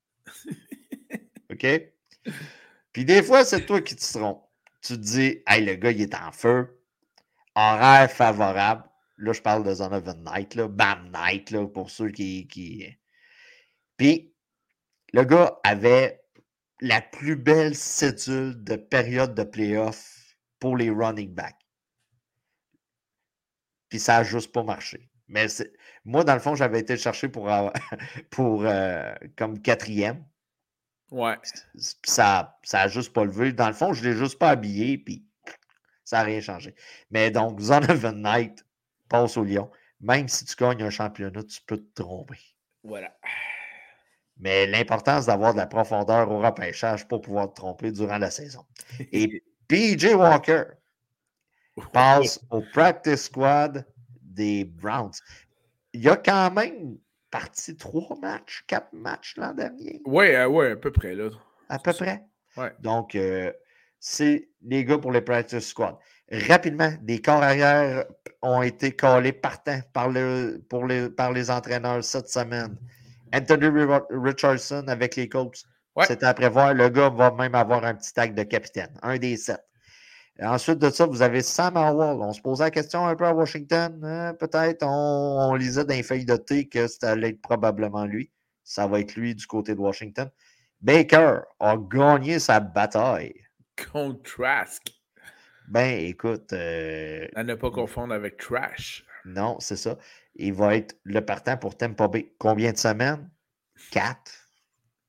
[1.51, 1.65] OK?
[2.91, 4.43] Puis des fois, c'est toi qui te trompes.
[4.81, 6.79] Tu te dis, hey, le gars, il est en feu.
[7.55, 8.88] Horaire favorable.
[9.19, 12.87] Là, je parle de Zonovan Knight, là, Bam Knight, là, pour ceux qui, qui.
[13.97, 14.33] Puis,
[15.13, 16.21] le gars avait
[16.81, 21.55] la plus belle cédule de période de playoff pour les running backs.
[23.89, 25.09] Puis ça n'a juste pas marché.
[25.27, 25.47] Mais
[26.05, 27.49] moi, dans le fond, j'avais été chercher pour,
[28.29, 30.25] pour euh, comme quatrième.
[31.11, 31.37] Ouais.
[32.03, 33.51] Ça n'a juste pas levé.
[33.51, 35.25] Dans le fond, je ne l'ai juste pas habillé, puis
[36.03, 36.75] ça n'a rien changé.
[37.09, 38.65] Mais donc, Zonovan Knight,
[39.09, 39.69] passe au Lyon.
[39.99, 42.39] Même si tu gagnes un championnat, tu peux te tromper.
[42.83, 43.13] Voilà.
[44.37, 48.65] Mais l'importance d'avoir de la profondeur au repêchage pour pouvoir te tromper durant la saison.
[49.11, 50.63] Et PJ Walker
[51.91, 53.85] passe au practice squad
[54.21, 55.11] des Browns.
[55.93, 56.97] Il y a quand même
[57.29, 60.01] parti trois matchs, quatre matchs l'an dernier.
[60.05, 61.15] Oui, euh, ouais, à peu près.
[61.15, 61.29] Là.
[61.67, 62.23] À peu près.
[62.57, 62.73] Ouais.
[62.79, 63.51] Donc, euh,
[63.99, 65.95] c'est les gars pour les practice squad.
[66.31, 68.05] Rapidement, des corps arrière
[68.41, 72.77] ont été collés partants par, le, pour les, par les entraîneurs cette semaine.
[73.33, 73.67] Anthony
[74.11, 75.65] Richardson avec les Colts.
[76.05, 76.73] C'est à prévoir.
[76.73, 79.59] Le gars va même avoir un petit tag de capitaine, un des sept.
[80.41, 82.21] Ensuite de ça, vous avez Sam Howell.
[82.21, 83.99] On se posait la question un peu à Washington.
[84.03, 88.31] Hein, peut-être on, lisait dans les feuilles de thé que ça allait être probablement lui.
[88.63, 90.29] Ça va être lui du côté de Washington.
[90.79, 93.33] Baker a gagné sa bataille.
[93.91, 94.83] Contre Trask.
[95.67, 96.53] Ben, écoute.
[96.53, 99.03] Euh, à ne pas confondre avec Trash.
[99.25, 99.97] Non, c'est ça.
[100.35, 102.33] Il va être le partant pour Tampa Bay.
[102.39, 103.29] Combien de semaines?
[103.91, 104.31] Quatre.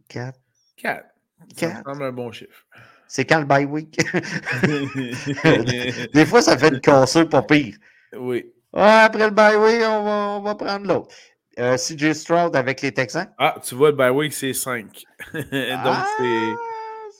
[0.09, 0.39] Quatre.
[0.77, 1.09] Quatre.
[1.57, 1.83] Quatre.
[1.85, 2.67] Ça un bon chiffre.
[3.09, 3.97] C'est quand le bye week?
[6.15, 7.77] Des fois, ça fait une cassure pas pire.
[8.17, 8.53] Oui.
[8.73, 11.13] après le bye week, on va, on va prendre l'autre.
[11.59, 13.27] Euh, CJ Stroud avec les Texans?
[13.39, 14.87] Ah, tu vois, le bye week, c'est 5.
[15.35, 16.07] Donc, ah!
[16.19, 16.70] c'est.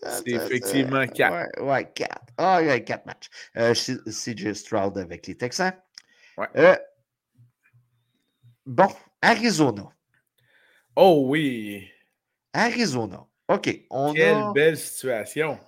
[0.03, 1.63] C'est effectivement 4.
[1.63, 2.11] Ouais, 4.
[2.39, 3.29] Ah, il y a 4 matchs.
[3.57, 5.73] Euh, CJ Stroud avec les Texans.
[6.39, 6.47] Ouais.
[6.57, 6.77] Euh,
[8.65, 8.89] bon,
[9.21, 9.89] Arizona.
[10.97, 11.87] Oh oui.
[12.53, 13.27] Arizona.
[13.49, 13.81] OK.
[13.91, 15.59] On Quelle belle situation.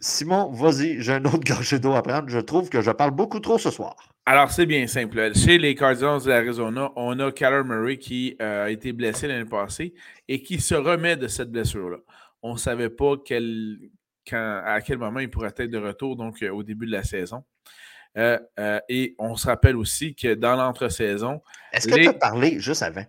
[0.00, 2.28] Simon, vas-y, j'ai un autre gorgée d'eau à prendre.
[2.28, 3.96] Je trouve que je parle beaucoup trop ce soir.
[4.26, 5.32] Alors, c'est bien simple.
[5.34, 9.48] Chez les Cardinals de l'Arizona, on a Kyler Murray qui euh, a été blessé l'année
[9.48, 9.94] passée
[10.28, 11.98] et qui se remet de cette blessure-là.
[12.42, 13.78] On ne savait pas quel,
[14.32, 17.44] à quel moment il pourrait être de retour, donc euh, au début de la saison.
[18.18, 18.38] Euh,
[18.88, 21.40] et on se rappelle aussi que dans l'entre-saison.
[21.72, 23.04] Est-ce que tu as parlé, juste avant,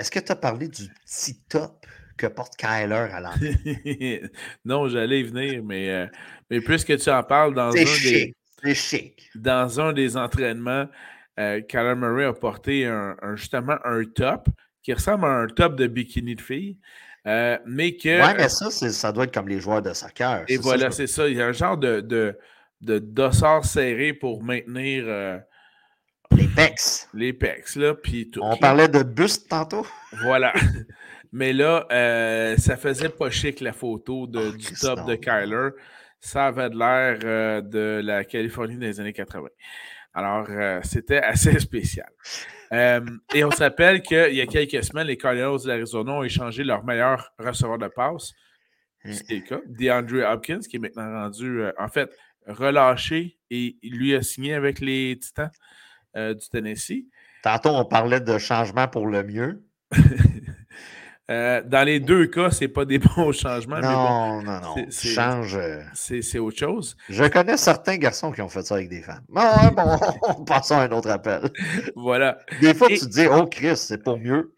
[0.00, 1.84] est-ce que tu as parlé du petit top
[2.16, 4.22] que porte Kyler à l'entrée?
[4.64, 6.06] non, j'allais y venir, mais, euh,
[6.48, 8.74] mais plus que tu en parles dans un des.
[8.74, 9.30] chic.
[9.34, 10.86] Dans un des entraînements,
[11.38, 14.48] euh, Kyler Murray a porté un, justement un top
[14.82, 16.78] qui ressemble à un top de bikini de fille.
[17.26, 18.08] Euh, mais que.
[18.08, 20.44] Ouais, mais ça, ça doit être comme les joueurs de soccer.
[20.48, 21.28] Et voilà, c'est ça.
[21.28, 22.38] Il y a un genre de, de,
[22.80, 25.04] de dossard serré pour maintenir.
[26.30, 26.80] les pecs.
[27.12, 27.94] Les pecs, là.
[27.94, 29.86] Puis On parlait de buste tantôt.
[30.22, 30.52] Voilà.
[31.32, 35.70] Mais là, euh, ça faisait pas chic la photo de, oh, du top de Kyler.
[36.18, 39.48] Ça avait l'air euh, de la Californie des années 80.
[40.14, 42.10] Alors, euh, c'était assez spécial.
[42.72, 46.84] et on s'appelle qu'il y a quelques semaines, les Cardinals de l'Arizona ont échangé leur
[46.84, 48.32] meilleur receveur de passe.
[49.04, 49.12] Hein.
[49.12, 49.60] C'est le cas.
[49.66, 52.10] DeAndre Hopkins, qui est maintenant rendu, en fait,
[52.46, 55.50] relâché et lui a signé avec les Titans
[56.14, 57.06] du Tennessee.
[57.42, 59.64] Tantôt, on parlait de changement pour le mieux.
[61.30, 63.78] Euh, dans les deux cas, ce n'est pas des bons changements.
[63.80, 64.90] Non, non, non.
[64.90, 65.56] Change.
[65.56, 66.96] Euh, c'est autre chose.
[67.08, 69.22] Je connais certains garçons qui ont fait ça avec des femmes.
[69.28, 71.50] bon, passons à un autre appel.
[71.94, 72.38] Voilà.
[72.60, 74.52] Des fois, tu te dis, oh Chris, c'est pour mieux.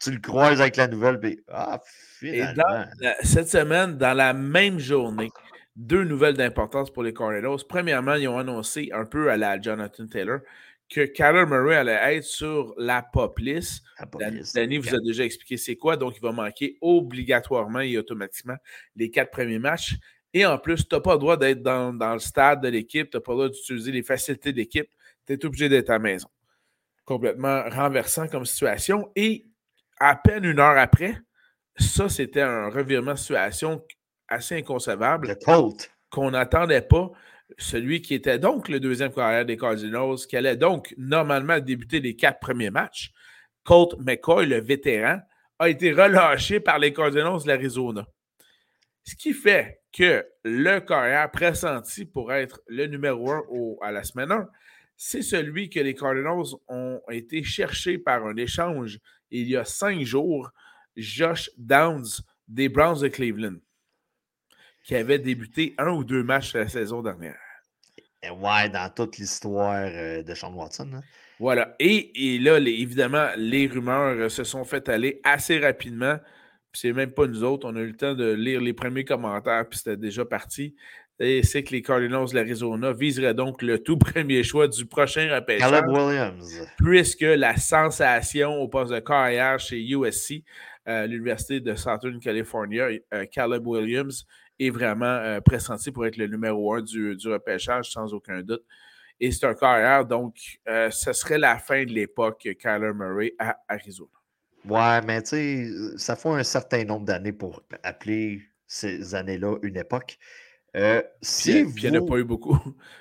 [0.00, 1.80] Tu le croises avec la nouvelle, puis ah,
[2.20, 2.84] finalement.
[3.22, 5.30] cette semaine, dans la même journée,
[5.74, 7.56] deux nouvelles d'importance pour les Cardinals.
[7.68, 10.40] Premièrement, ils ont annoncé un peu à la Jonathan Taylor
[10.88, 13.84] que Kyler Murray allait être sur la pop list.
[14.54, 18.56] Danny vous a déjà expliqué c'est quoi, donc il va manquer obligatoirement et automatiquement
[18.96, 19.96] les quatre premiers matchs.
[20.32, 23.16] Et en plus, tu n'as pas le droit d'être dans, le stade de l'équipe, tu
[23.16, 24.88] n'as pas le droit d'utiliser les facilités de l'équipe,
[25.26, 26.28] tu es obligé d'être à la maison.
[27.04, 29.10] Complètement renversant comme situation.
[29.16, 29.46] Et
[29.98, 31.18] à peine une heure après,
[31.76, 33.82] ça, c'était un revirement de situation
[34.28, 35.36] assez inconcevable.
[36.10, 37.10] Qu'on n'attendait pas
[37.58, 42.16] celui qui était donc le deuxième carrière des Cardinals, qui allait donc normalement débuter les
[42.16, 43.12] quatre premiers matchs,
[43.64, 45.20] Colt McCoy, le vétéran,
[45.58, 48.06] a été relâché par les Cardinals de l'Arizona.
[49.02, 53.42] Ce qui fait que le carrière pressenti pour être le numéro un
[53.82, 54.48] à la semaine 1,
[54.96, 58.98] c'est celui que les Cardinals ont été cherchés par un échange
[59.30, 60.50] il y a cinq jours,
[60.96, 63.58] Josh Downs des Browns de Cleveland
[64.88, 67.47] qui avait débuté un ou deux matchs la saison dernière.
[68.24, 70.90] Ouais, dans toute l'histoire euh, de Sean Watson.
[70.94, 71.02] Hein.
[71.38, 71.76] Voilà.
[71.78, 76.18] Et, là, évidemment, les rumeurs euh, se sont fait aller assez rapidement.
[76.72, 77.68] C'est même pas nous autres.
[77.68, 80.74] On a eu le temps de lire les premiers commentaires, puis c'était déjà parti.
[81.20, 85.34] Et c'est que les Cardinals de l'Arizona viseraient donc le tout premier choix du prochain
[85.34, 85.70] repêchage.
[85.70, 86.66] Caleb Williams.
[86.76, 90.44] Puisque la sensation au poste de carrière chez USC,
[90.88, 92.88] euh, l'Université de Southern California,
[93.32, 94.26] Caleb Williams,
[94.58, 98.64] est vraiment euh, pressenti pour être le numéro un du, repêchage, sans aucun doute.
[99.20, 100.36] Et c'est un carrière, donc
[100.68, 104.10] euh, ce serait la fin de l'époque Kyler Murray à Arizona.
[104.64, 109.76] Ouais, mais tu sais, ça fait un certain nombre d'années pour appeler ces années-là une
[109.76, 110.18] époque.
[110.76, 112.58] Euh, si puis, il n'y en a pas eu beaucoup.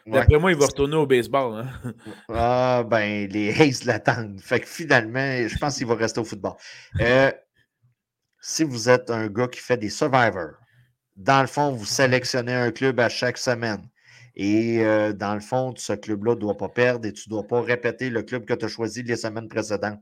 [0.08, 1.62] D'après moi, il va retourner au baseball.
[1.62, 1.94] Hein.
[2.30, 4.40] Ah, ben, les Hayes l'attendent.
[4.40, 6.54] Fait que finalement, je pense qu'il va rester au football.
[8.40, 10.56] si vous êtes un gars qui fait des survivors,
[11.18, 13.90] dans le fond, vous sélectionnez un club à chaque semaine.
[14.36, 17.48] Et euh, dans le fond, ce club-là ne doit pas perdre et tu ne dois
[17.48, 20.00] pas répéter le club que tu as choisi les semaines précédentes.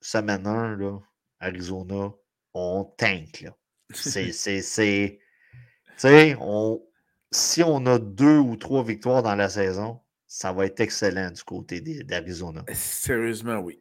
[0.00, 0.98] Semaine 1, là,
[1.40, 2.10] Arizona,
[2.54, 3.46] on tank.
[3.94, 4.30] C'est.
[4.30, 6.82] Tu sais, on,
[7.30, 11.44] si on a deux ou trois victoires dans la saison, ça va être excellent du
[11.44, 12.64] côté d'Arizona.
[12.72, 13.80] Sérieusement, oui.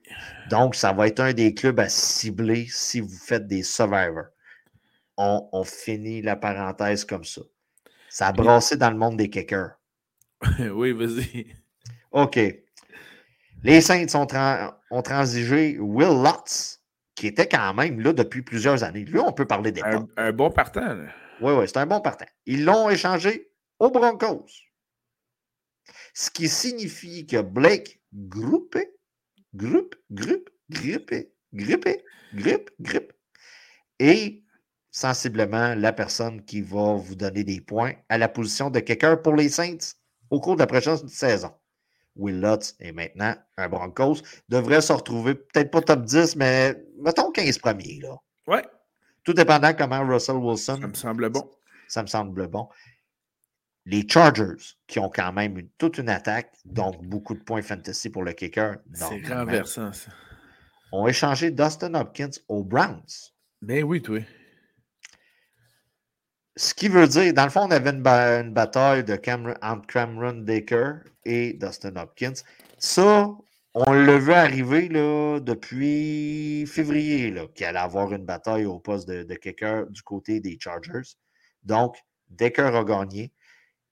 [0.49, 4.32] Donc, ça va être un des clubs à cibler si vous faites des survivors
[5.17, 7.41] on, finit la parenthèse comme ça.
[8.09, 9.71] Ça a brassé dans le monde des kickers.
[10.59, 11.47] oui, vas-y.
[12.11, 12.39] OK.
[13.63, 16.81] Les Saints ont, transigé Will Lutz,
[17.15, 19.05] qui était quand même là depuis plusieurs années.
[19.05, 20.97] Lui, on peut parler des un, un, bon partant.
[21.41, 22.25] Oui, oui, c'est un bon partant.
[22.45, 24.47] Ils l'ont échangé aux Broncos.
[26.13, 28.93] Ce qui signifie que Blake groupé,
[29.55, 33.13] groupe, groupe, grippé, grippé, grippe, grippe,
[33.99, 34.43] et
[34.93, 39.35] sensiblement la personne qui va vous donner des points à la position de kicker pour
[39.35, 39.95] les Saints
[40.29, 41.51] au cours de la prochaine saison.
[42.15, 44.21] Will Lutz est maintenant un Broncos.
[44.49, 48.01] Devrait se retrouver peut-être pas top 10, mais mettons 15 premiers.
[48.03, 48.15] Là.
[48.47, 48.63] Ouais.
[49.23, 50.77] Tout dépendant comment Russell Wilson.
[50.79, 51.49] Ça me semble bon.
[51.87, 52.69] Ça me semble bon.
[53.85, 58.23] Les Chargers, qui ont quand même toute une attaque, donc beaucoup de points fantasy pour
[58.23, 58.75] le kicker.
[58.93, 60.11] C'est renversant, ça.
[60.91, 63.31] Ont échangé Dustin Hopkins aux Browns.
[63.63, 64.19] Ben oui, toi.
[66.55, 69.13] Ce qui veut dire, dans le fond, on avait une, bataille de
[69.61, 70.93] entre Cameron Baker
[71.25, 72.33] et Dustin Hopkins.
[72.77, 73.31] Ça,
[73.73, 79.23] on l'a vu arriver là, depuis février, qu'il allait avoir une bataille au poste de,
[79.23, 81.15] de, du côté des Chargers.
[81.63, 81.97] Donc,
[82.29, 83.33] Decker a gagné.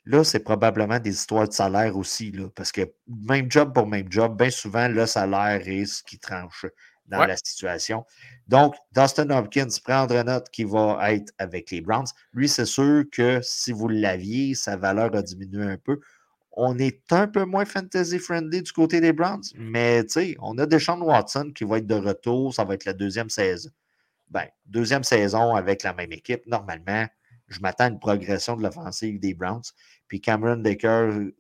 [0.05, 4.11] Là, c'est probablement des histoires de salaire aussi, là, parce que même job pour même
[4.11, 6.65] job, bien souvent, le salaire est ce qui tranche
[7.11, 8.05] dans la situation.
[8.47, 12.07] Donc, Dustin Hopkins, prendre note qu'il va être avec les Browns.
[12.33, 15.99] Lui, c'est sûr que si vous l'aviez, sa valeur a diminué un peu.
[16.53, 20.65] On est un peu moins fantasy-friendly du côté des Browns, mais tu sais, on a
[20.65, 22.53] Deshaun Watson qui va être de retour.
[22.53, 23.69] Ça va être la deuxième saison.
[24.29, 26.45] Ben, deuxième saison avec la même équipe.
[26.47, 27.05] Normalement,
[27.47, 29.63] je m'attends à une progression de l'offensive des Browns.
[30.07, 31.31] Puis Cameron Baker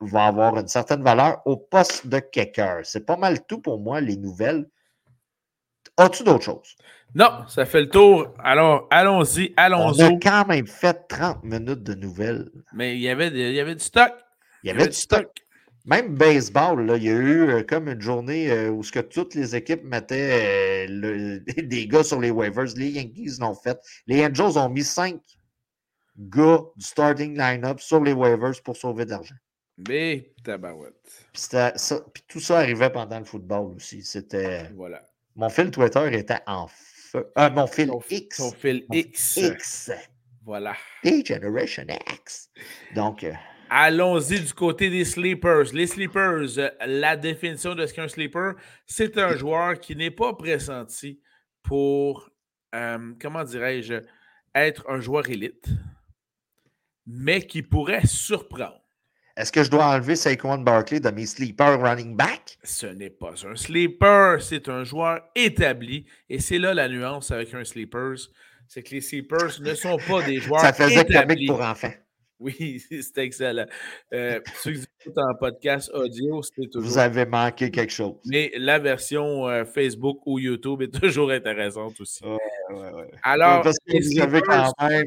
[0.00, 2.80] va avoir une certaine valeur au poste de kicker.
[2.84, 4.68] C'est pas mal tout pour moi, les nouvelles.
[5.96, 6.76] As-tu d'autres choses?
[7.14, 8.34] Non, ça fait le tour.
[8.42, 10.02] Alors, allons-y, allons-y.
[10.02, 12.50] On a quand même fait 30 minutes de nouvelles.
[12.72, 14.12] Mais il y avait, il y avait du stock.
[14.64, 15.30] Il y avait, du stock.
[15.84, 18.98] Même baseball, là, il y a eu euh, comme une journée euh, où ce que
[18.98, 22.74] toutes les équipes mettaient euh, des gars sur les waivers.
[22.76, 23.78] Les Yankees l'ont fait.
[24.08, 25.20] Les Angels ont mis cinq
[26.18, 29.36] gars du starting line-up sur les waivers pour sauver de l'argent.
[29.88, 30.94] Mais tabarouette.
[31.32, 34.02] Puis, tout ça arrivait pendant le football aussi.
[34.02, 34.70] C'était.
[34.74, 35.02] Voilà.
[35.36, 37.30] Mon fil Twitter était en feu.
[37.34, 38.36] Ah, mon fil X.
[38.36, 39.36] Ton fil X.
[39.36, 39.90] X.
[40.44, 40.76] Voilà.
[41.02, 42.50] D-Generation X.
[42.94, 43.24] Donc.
[43.24, 43.32] Euh,
[43.70, 45.72] Allons-y du côté des sleepers.
[45.72, 48.54] Les sleepers, euh, la définition de ce qu'est un sleeper,
[48.86, 51.20] c'est un joueur qui n'est pas pressenti
[51.62, 52.30] pour,
[52.74, 53.94] euh, comment dirais-je,
[54.54, 55.66] être un joueur élite,
[57.06, 58.83] mais qui pourrait surprendre.
[59.36, 62.56] Est-ce que je dois enlever Saquon Barkley de mes sleepers running back?
[62.62, 66.06] Ce n'est pas un sleeper, c'est un joueur établi.
[66.30, 68.14] Et c'est là la nuance avec un sleeper.
[68.68, 71.46] C'est que les sleepers ne sont pas des joueurs Ça faisait établis.
[71.46, 71.90] pour enfants.
[72.40, 73.64] Oui, c'est excellent.
[74.12, 76.82] Euh, ceux qui écoutent en podcast audio, c'est toujours.
[76.90, 78.16] Vous avez manqué quelque chose.
[78.26, 82.24] Mais la version euh, Facebook ou YouTube est toujours intéressante aussi.
[82.24, 82.36] Ouais,
[82.70, 83.10] ouais, ouais.
[83.22, 85.06] Alors, parce que vous avez quand même.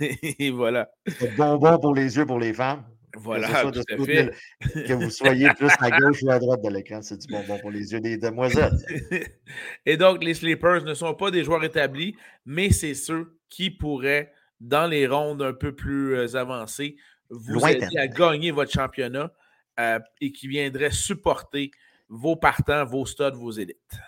[0.00, 0.90] Et voilà.
[1.36, 2.84] Bonbon pour les yeux pour les femmes.
[3.20, 4.32] Voilà, tout à fait.
[4.60, 7.70] Que vous soyez plus à gauche ou à droite de l'écran, c'est du bonbon pour
[7.70, 8.78] les yeux des demoiselles.
[9.86, 14.32] Et donc, les sleepers ne sont pas des joueurs établis, mais c'est ceux qui pourraient,
[14.60, 16.96] dans les rondes un peu plus euh, avancées,
[17.30, 19.32] vous aider à gagner votre championnat
[19.78, 21.70] euh, et qui viendraient supporter
[22.08, 23.98] vos partants, vos studs, vos élites.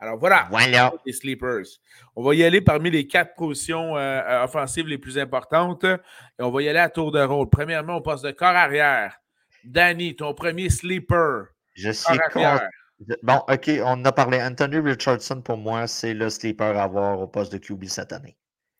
[0.00, 0.92] Alors voilà, voilà.
[1.04, 1.64] les sleepers.
[2.14, 5.96] On va y aller parmi les quatre positions euh, euh, offensives les plus importantes et
[6.38, 7.50] on va y aller à tour de rôle.
[7.50, 9.18] Premièrement, on passe de corps arrière.
[9.64, 11.46] Danny, ton premier sleeper.
[11.74, 12.18] Je suis
[13.22, 14.42] Bon, OK, on a parlé.
[14.42, 18.36] Anthony Richardson, pour moi, c'est le sleeper à avoir au poste de QB cette année.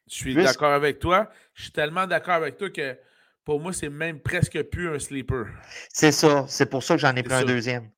[0.09, 1.31] Je suis d'accord avec toi.
[1.55, 2.99] Je suis tellement d'accord avec toi que
[3.45, 5.47] pour moi, c'est même presque plus un sleeper.
[5.93, 6.47] C'est ça.
[6.49, 7.91] C'est pour ça que j'en ai pris un deuxième.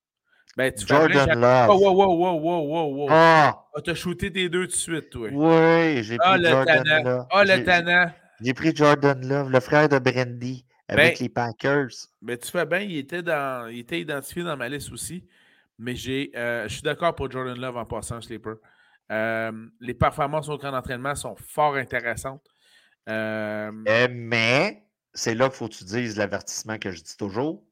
[0.61, 1.71] Ben, tu Jordan Love.
[1.71, 3.07] Oh, wow, wow, wow, wow, wow, wow.
[3.09, 3.65] Ah!
[3.75, 5.31] ah t'as shooté tes deux tout de suite, toi.
[5.33, 7.27] Oui, j'ai ah, pris Jordan Love.
[7.31, 8.13] Ah, le tannant.
[8.43, 11.89] J'ai pris Jordan Love, le frère de Brandy, avec ben, les Packers.
[12.21, 15.25] Ben, tu fais bien, il était, dans, il était identifié dans ma liste aussi.
[15.79, 18.57] Mais j'ai, euh, je suis d'accord pour Jordan Love en passant, Sleeper.
[19.11, 22.45] Euh, les performances au camp d'entraînement sont fort intéressantes.
[23.09, 23.73] Euh,
[24.11, 24.85] mais
[25.15, 27.65] c'est là qu'il faut que tu dises l'avertissement que je dis toujours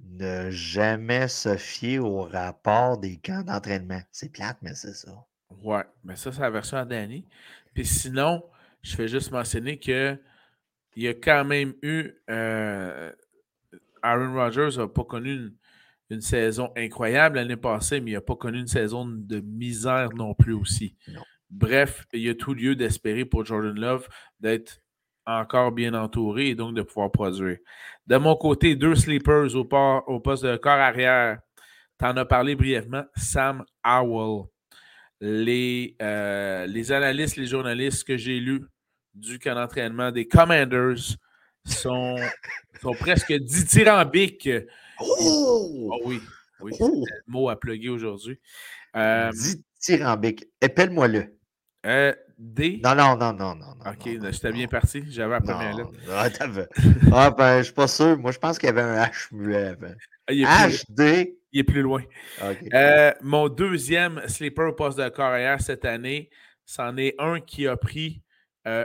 [0.00, 4.00] ne jamais se fier au rapport des camps d'entraînement.
[4.10, 5.26] C'est plate, mais c'est ça.
[5.62, 7.26] Ouais, mais ça, c'est la version à Danny.
[7.74, 8.44] Puis sinon,
[8.82, 10.18] je fais juste mentionner que
[10.96, 12.10] il y a quand même eu.
[12.30, 13.12] Euh,
[14.02, 15.52] Aaron Rodgers n'a pas connu
[16.10, 20.34] une, saison incroyable l'année passée, mais il n'a pas connu une saison de misère non
[20.34, 20.96] plus aussi.
[21.50, 24.08] Bref, il y a tout lieu d'espérer pour Jordan Love
[24.40, 24.80] d'être
[25.28, 27.58] encore bien entouré et donc de pouvoir produire.
[28.06, 29.68] De mon côté, deux sleepers au,
[30.06, 31.38] au poste de corps arrière.
[31.98, 34.46] Tu en as parlé brièvement, Sam Howell.
[35.20, 38.64] Les, euh, les analystes, les journalistes que j'ai lus
[39.14, 41.16] du camp d'entraînement des Commanders
[41.64, 42.16] sont,
[42.80, 44.48] sont presque dithyrambiques.
[45.00, 45.90] Oh!
[45.92, 46.20] oh oui,
[46.60, 47.04] oui c'est oh!
[47.04, 48.38] le mot à plugger aujourd'hui.
[48.96, 50.46] Euh, dithyrambique.
[50.62, 51.36] Épelle-moi-le.
[51.84, 52.80] Euh, D.
[52.84, 53.74] Non, non, non, non, non.
[53.84, 55.02] Ok, j'étais bien parti.
[55.08, 55.90] J'avais la première lettre.
[56.08, 56.28] Ah,
[57.12, 58.16] ah, ben, je suis pas sûr.
[58.16, 59.76] Moi, je pense qu'il y avait un H muet
[60.46, 61.34] ah, HD.
[61.50, 62.02] Il est plus loin.
[62.72, 66.30] Euh, mon deuxième sleeper au poste de carrière cette année,
[66.64, 68.22] c'en est un qui a pris
[68.66, 68.84] euh,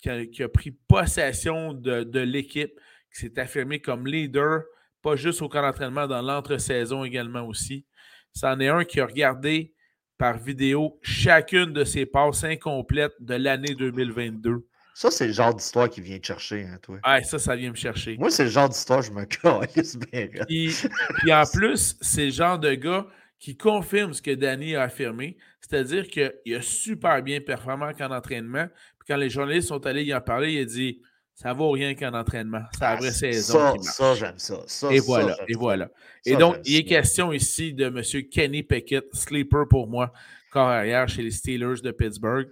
[0.00, 2.72] qui a, pris possession de, l'équipe,
[3.12, 4.62] qui s'est affirmé comme leader,
[5.02, 7.86] pas juste au camp d'entraînement, dans l'entre-saison également aussi.
[8.32, 9.74] C'en est un qui a regardé
[10.20, 14.66] par vidéo chacune de ses passes incomplètes de l'année 2022.
[14.92, 16.98] Ça, c'est le genre d'histoire qui vient te chercher, hein, toi.
[17.02, 18.18] Ah, ça, ça vient me chercher.
[18.18, 20.28] Moi, c'est le genre d'histoire, je me calisse bien.
[20.46, 20.76] Puis,
[21.20, 23.06] puis en plus, c'est le genre de gars
[23.38, 28.66] qui confirme ce que Danny a affirmé, c'est-à-dire qu'il a super bien performé qu'en entraînement.
[28.98, 31.00] Puis quand les journalistes sont allés y en parler, il a dit
[31.40, 32.62] ça vaut rien qu'en entraînement.
[32.72, 33.80] C'est la ah, vraie saison.
[33.80, 34.56] Ça, ça j'aime ça.
[34.66, 34.92] ça.
[34.92, 35.36] Et voilà.
[35.48, 35.88] et voilà.
[36.26, 38.02] et donc, il est question ici de M.
[38.30, 40.12] Kenny Pickett, sleeper pour moi,
[40.50, 42.46] corps arrière chez les Steelers de Pittsburgh.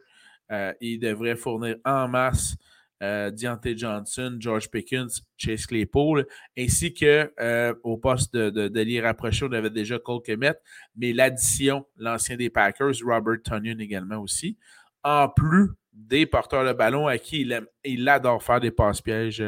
[0.50, 2.56] Euh, il devrait fournir en masse
[3.02, 6.26] euh, Deontay Johnson, George Pickens, Chase Claypool,
[6.58, 10.54] ainsi que euh, au poste de, de, rapproché, on avait déjà Cole Kemet,
[10.96, 14.56] mais l'addition, l'ancien des Packers, Robert Tonyan également aussi,
[15.04, 19.44] en plus des porteurs de ballon à qui il, aime, il adore faire des passes-pièges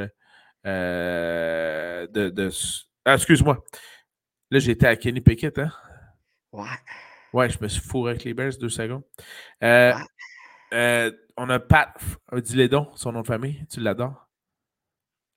[0.66, 2.50] euh, de.
[3.04, 3.64] Ah, excuse-moi.
[4.50, 5.72] Là, j'étais à Kenny Pickett, hein?
[6.52, 6.66] Ouais.
[7.32, 9.04] Ouais, je me suis fourré avec les Bears deux secondes.
[9.62, 9.94] Ouais.
[10.72, 11.94] Euh, on a Pat,
[12.32, 14.28] dis-le donc, son nom de famille, tu l'adores?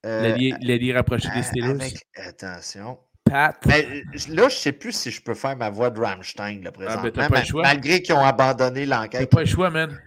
[0.06, 1.94] Euh, L'allié rapproché des Steelers.
[2.16, 3.00] attention.
[3.26, 3.58] Pat.
[3.66, 6.62] Mais, ben, là, je ne sais plus si je peux faire ma voix de Rammstein,
[6.62, 7.62] là, ah, ben, présentement.
[7.62, 9.30] malgré qu'ils ont abandonné l'enquête.
[9.30, 10.00] T'as pas le choix, man.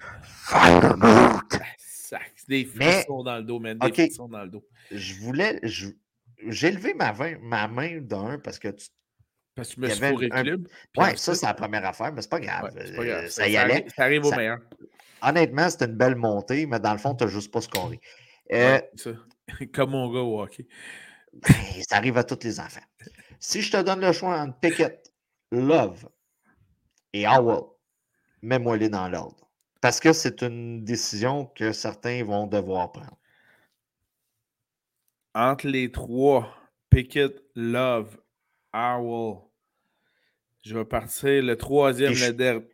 [2.48, 3.78] Des frissons dans le dos, man.
[3.78, 4.64] Des frissons dans le dos.
[4.92, 5.60] Je voulais.
[6.48, 7.12] J'ai levé ma,
[7.42, 8.86] ma main d'un parce que tu
[9.56, 10.42] parce que tu me suis fourré un...
[10.42, 10.68] club.
[10.98, 12.74] Oui, ça, c'est la première affaire, mais c'est pas grave.
[12.74, 13.24] pas grave.
[13.24, 13.86] Euh, ça, y allait.
[13.96, 14.58] Ça arrive au meilleur
[15.22, 18.00] honnêtement, c'était une belle montée, mais dans le fond, tu n'as juste pas scoré.
[18.52, 18.80] Euh,
[19.72, 20.66] Comme mon gars au hockey.
[21.42, 22.80] Ben, ça arrive à tous les enfants.
[23.38, 25.12] Si je te donne le choix entre Pickett,
[25.52, 26.08] Love
[27.12, 27.64] et Howell,
[28.42, 29.48] mets-moi-les dans l'ordre.
[29.80, 33.16] Parce que c'est une décision que certains vont devoir prendre.
[35.34, 36.52] Entre les trois,
[36.90, 38.16] Pickett, Love,
[38.72, 39.42] Howell,
[40.64, 42.12] je vais partir le troisième,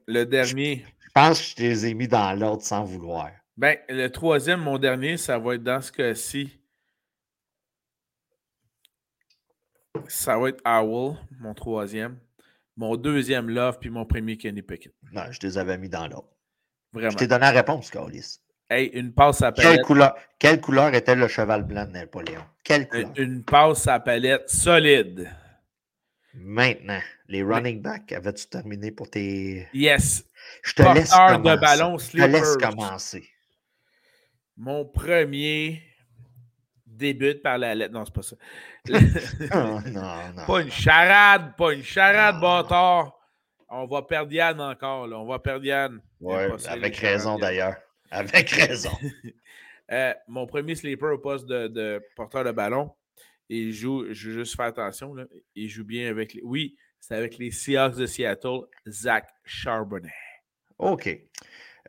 [0.06, 0.86] le dernier.
[1.00, 3.30] Je pense que je les ai mis dans l'ordre sans vouloir.
[3.56, 6.58] Ben, le troisième, mon dernier, ça va être dans ce cas-ci.
[10.09, 12.18] Ça va être Owl, mon troisième.
[12.76, 14.95] Mon deuxième Love, puis mon premier Kenny Pickett.
[15.12, 16.30] Non, je les avais mis dans l'ordre.
[16.93, 17.11] Vraiment.
[17.11, 18.38] Je t'ai donné la réponse, Carlis.
[18.70, 19.76] Hey, une passe à palette.
[19.76, 22.43] Quelle couleur, quelle couleur était le cheval blanc de Napoléon?
[22.64, 23.11] Quelle couleur?
[23.16, 25.30] Une passe à palette solide.
[26.34, 29.68] Maintenant, les running backs, avais-tu terminé pour tes.
[29.74, 30.24] Yes.
[30.62, 31.36] Je te laisse commencer.
[31.36, 33.28] de ballon, Je te laisse commencer.
[34.57, 35.82] Mon premier
[37.03, 37.92] débute par la lettre.
[37.92, 38.36] Non, c'est pas ça.
[39.55, 40.46] non, non, non.
[40.46, 43.18] Pas une charade, pas une charade, bâtard.
[43.68, 45.18] On va perdre Yann encore, là.
[45.18, 46.00] On va perdre Yann.
[46.20, 46.34] Oui,
[46.66, 47.76] avec raison d'ailleurs.
[48.11, 48.92] Avec raison.
[49.90, 52.90] Euh, mon premier sleeper au poste de, porteur de ballon,
[53.48, 55.24] il joue, je veux juste faire attention, là,
[55.55, 56.42] il joue bien avec les.
[56.42, 60.14] Oui, c'est avec les Seahawks de Seattle, Zach Charbonnet.
[60.78, 61.09] OK.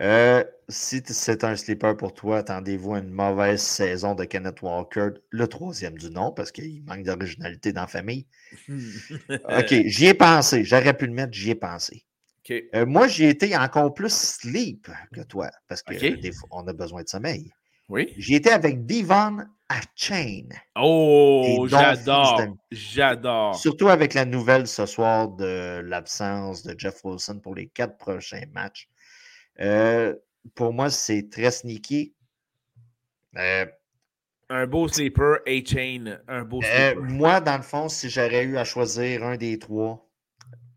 [0.01, 5.09] Euh, si c'est un sleeper pour toi, attendez-vous à une mauvaise saison de Kenneth Walker,
[5.29, 8.25] le troisième du nom, parce qu'il manque d'originalité dans la famille.
[8.69, 10.63] OK, j'y ai pensé.
[10.63, 12.05] J'aurais pu le mettre, j'y ai pensé.
[12.49, 17.51] Euh, moi, j'y étais encore plus sleep que toi, parce qu'on a besoin de sommeil.
[17.89, 18.13] Oui.
[18.17, 19.45] J'y étais avec Devon
[19.95, 20.49] Chain.
[20.75, 22.41] Oh, j'adore.
[22.71, 23.55] J'adore.
[23.55, 28.43] Surtout avec la nouvelle ce soir de l'absence de Jeff Wilson pour les quatre prochains
[28.53, 28.87] matchs.
[29.59, 30.15] Euh,
[30.55, 32.13] pour moi, c'est très sneaky.
[33.37, 33.65] Euh,
[34.49, 36.19] un beau sleeper, A-Chain.
[36.27, 37.03] Un beau euh, sleeper.
[37.03, 40.07] moi, dans le fond, si j'aurais eu à choisir un des trois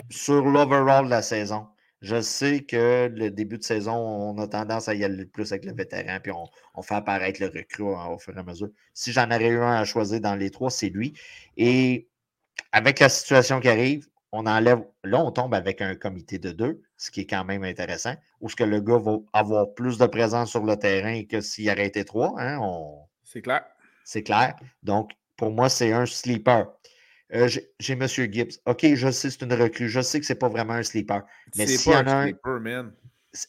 [0.08, 1.66] sur l'overall de la saison,
[2.02, 5.64] je sais que le début de saison, on a tendance à y aller plus avec
[5.64, 6.32] le vétéran, puis
[6.74, 8.68] on, fait apparaître le recrue hein, au fur et à mesure.
[8.94, 11.14] Si j'en aurais eu un à choisir dans les trois, c'est lui.
[11.56, 12.08] Et
[12.72, 14.06] avec la situation qui arrive,
[14.36, 14.84] on enlève.
[15.04, 18.48] Là, on tombe avec un comité de deux, ce qui est quand même intéressant, où
[18.48, 21.86] ce que le gars va avoir plus de présence sur le terrain que s'il aurait
[21.86, 22.34] été trois.
[22.38, 22.60] Hein,
[23.24, 23.64] c'est clair.
[24.04, 24.54] C'est clair.
[24.82, 26.66] Donc, pour moi, c'est un sleeper.
[27.34, 28.06] Euh, j'ai M.
[28.06, 28.60] Gibbs.
[28.66, 29.88] OK, je sais, c'est une recrue.
[29.88, 31.24] Je sais que ce n'est pas vraiment un sleeper.
[31.56, 32.24] Mais y en a un.
[32.26, 32.92] Sleeper, man.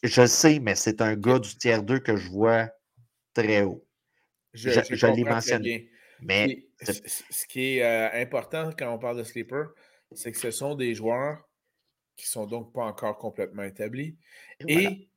[0.02, 2.68] Je sais, mais c'est un gars du tiers 2 que je vois
[3.32, 3.86] très haut.
[4.52, 5.90] Je, je, l'ai mentionné.
[6.20, 9.68] Mais ce qui est euh, important quand on parle de sleeper,
[10.12, 11.48] c'est que ce sont des joueurs
[12.16, 14.16] qui ne sont donc pas encore complètement établis.
[14.66, 15.08] Et,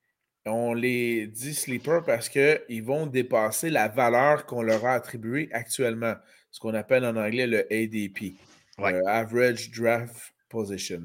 [0.46, 6.16] on les dit sleeper parce qu'ils vont dépasser la valeur qu'on leur a attribuée actuellement,
[6.50, 8.38] ce qu'on appelle en anglais le ADP.
[8.80, 11.04] Euh, average Draft Position.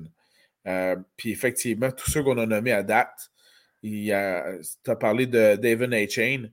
[0.67, 3.31] Euh, puis effectivement, tous ceux qu'on a nommés à date,
[3.83, 6.09] tu as parlé de David A.
[6.09, 6.49] Chain.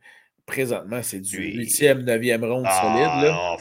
[0.46, 3.24] Présentement, c'est du 8e, 9e ronde solide.
[3.24, 3.34] Là.
[3.34, 3.58] Ah,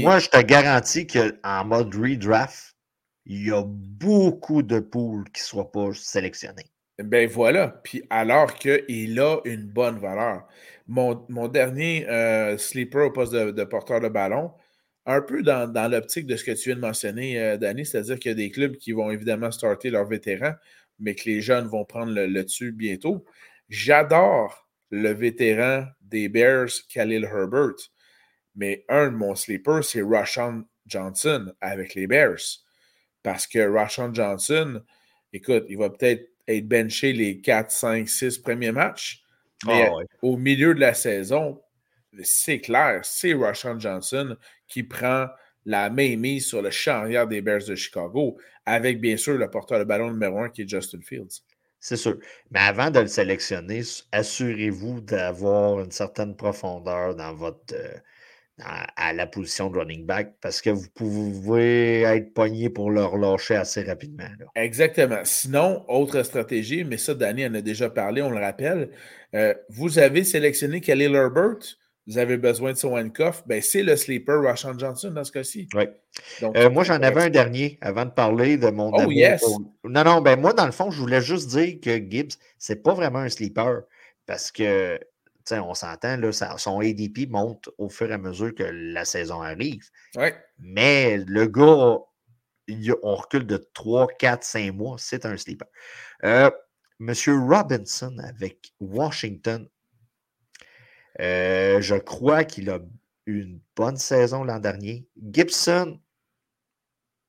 [0.00, 2.71] moi, je te garantis qu'en mode redraft,
[3.26, 6.66] il y a beaucoup de poules qui ne soient pas sélectionnés.
[6.98, 7.68] Ben voilà.
[7.84, 10.46] Puis alors qu'il a une bonne valeur.
[10.88, 11.14] Mon,
[11.48, 14.52] dernier euh, sleeper au poste de, porteur de ballon,
[15.06, 18.30] un peu dans, l'optique de ce que tu viens de mentionner, euh, Danny, c'est-à-dire qu'il
[18.30, 20.54] y a des clubs qui vont évidemment starter leurs vétérans,
[20.98, 23.24] mais que les jeunes vont prendre le, le dessus bientôt.
[23.68, 27.90] J'adore le vétéran des Bears, Khalil Herbert.
[28.54, 32.62] Mais un de mon sleeper, c'est Rashawn Johnson avec les Bears.
[33.22, 34.82] Parce que Rashawn Johnson,
[35.32, 39.22] écoute, il va peut-être être benché les 4, 5, 6 premiers matchs.
[39.66, 41.62] Mais ah au milieu de la saison,
[42.22, 45.28] c'est clair, c'est Rashawn Johnson qui prend
[45.64, 49.78] la main mise sur le charnière des Bears de Chicago, avec bien sûr le porteur
[49.78, 51.42] de ballon numéro un qui est Justin Fields.
[51.78, 52.18] C'est sûr.
[52.50, 57.94] Mais avant de le sélectionner, assurez-vous d'avoir une certaine profondeur dans votre euh,
[58.60, 63.56] à la position de running back parce que vous pouvez être pogné pour le relâcher
[63.56, 64.28] assez rapidement.
[64.54, 65.20] Exactement.
[65.24, 68.90] Sinon, autre stratégie, mais ça, Danny en a déjà parlé, on le rappelle.
[69.34, 71.58] Euh, vous avez sélectionné Khalil Herbert,
[72.06, 75.68] vous avez besoin de son handcuff, ben c'est le sleeper Rashawn Johnson dans ce cas-ci.
[75.74, 75.84] Oui.
[76.42, 78.92] Euh, moi, j'en avais un dernier avant de parler de mon.
[78.92, 79.42] Oh, yes.
[79.84, 82.92] Non, non, ben moi, dans le fond, je voulais juste dire que Gibbs, c'est pas
[82.92, 83.82] vraiment un sleeper
[84.26, 84.98] parce que,
[85.50, 89.88] on s'entend, son ADP monte au fur et à mesure que la saison arrive.
[90.16, 90.34] Ouais.
[90.58, 91.98] Mais le gars,
[93.02, 95.68] on recule de 3, 4, 5 mois, c'est un sleeper.
[96.24, 96.50] Euh,
[96.98, 99.68] Monsieur Robinson avec Washington
[101.20, 102.80] euh, je crois qu'il a
[103.26, 105.06] eu une bonne saison l'an dernier.
[105.32, 106.00] Gibson,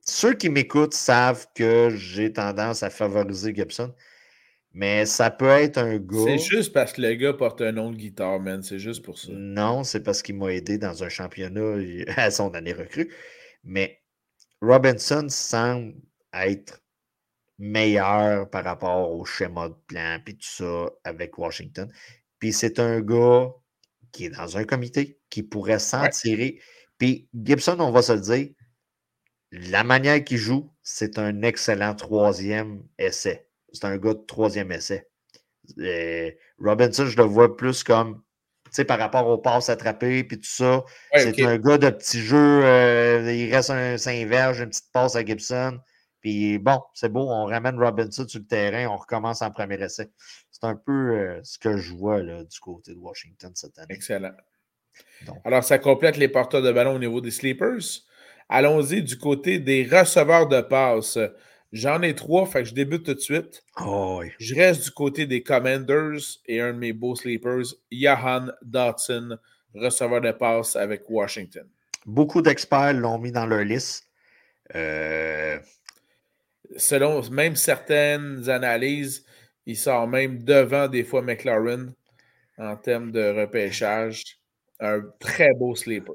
[0.02, 3.94] ceux qui m'écoutent savent que j'ai tendance à favoriser Gibson,
[4.74, 6.24] mais ça peut être un gars.
[6.26, 8.60] C'est juste parce que le gars porte un nom de guitare, man.
[8.64, 9.30] C'est juste pour ça.
[9.32, 11.76] Non, c'est parce qu'il m'a aidé dans un championnat
[12.16, 13.14] à son année recrue.
[13.62, 14.02] Mais
[14.60, 15.94] Robinson semble
[16.32, 16.82] être
[17.58, 21.88] meilleur par rapport au schéma de plan puis tout ça avec Washington.
[22.40, 23.52] Puis c'est un gars
[24.10, 26.60] qui est dans un comité, qui pourrait s'en tirer.
[26.98, 28.48] Puis Gibson, on va se le dire,
[29.52, 33.43] la manière qu'il joue, c'est un excellent troisième essai.
[33.74, 35.08] C'est un gars de troisième essai.
[35.78, 38.22] Euh, Robinson, je le vois plus comme,
[38.66, 40.84] tu sais, par rapport aux passes attrapées, puis tout ça.
[41.14, 42.64] c'est un gars de petits jeux.
[42.64, 45.78] Euh, il reste un Saint-Verge, une petite passe à Gibson.
[46.20, 50.10] Puis bon, c'est beau, on ramène Robinson sur le terrain, on recommence en premier essai.
[50.50, 53.88] C'est un peu euh, ce que je vois là, du côté de Washington cette année.
[53.90, 54.32] Excellent.
[55.44, 58.00] Alors, ça complète les porteurs de ballon au niveau des sleepers.
[58.48, 61.18] Allons-y du côté des receveurs de passe.
[61.74, 63.64] J'en ai trois, fait que je débute tout de suite.
[63.84, 69.36] Oh je reste du côté des Commanders et un de mes beaux sleepers, Jahan Dotson,
[69.74, 71.66] receveur de passe avec Washington.
[72.06, 74.08] Beaucoup d'experts l'ont mis dans leur liste.
[74.76, 75.58] Euh,
[76.76, 79.26] selon même certaines analyses,
[79.66, 81.92] il sort même devant des fois McLaren
[82.56, 84.22] en termes de repêchage.
[84.78, 86.14] Un très beau sleeper.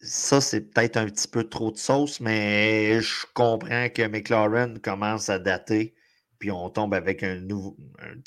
[0.00, 5.28] Ça, c'est peut-être un petit peu trop de sauce, mais je comprends que McLaren commence
[5.28, 5.94] à dater,
[6.38, 7.76] puis on tombe avec un, nouveau,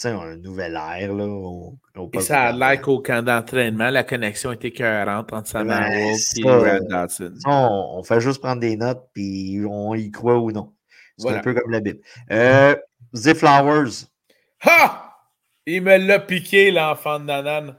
[0.03, 1.13] un, nouvel air.
[1.13, 5.91] Là, et ça a l'air qu'au camp d'entraînement, la connexion était cohérente entre Sam ben,
[5.93, 7.09] et Brad.
[7.45, 10.73] On, on, fait juste prendre des notes, puis on y croit ou non.
[11.17, 12.01] C'est un peu comme la Bible.
[12.31, 12.75] Euh,
[13.13, 14.07] The Flowers.
[14.61, 15.15] Ha!
[15.65, 17.77] Il me l'a piqué, l'enfant de Nanan.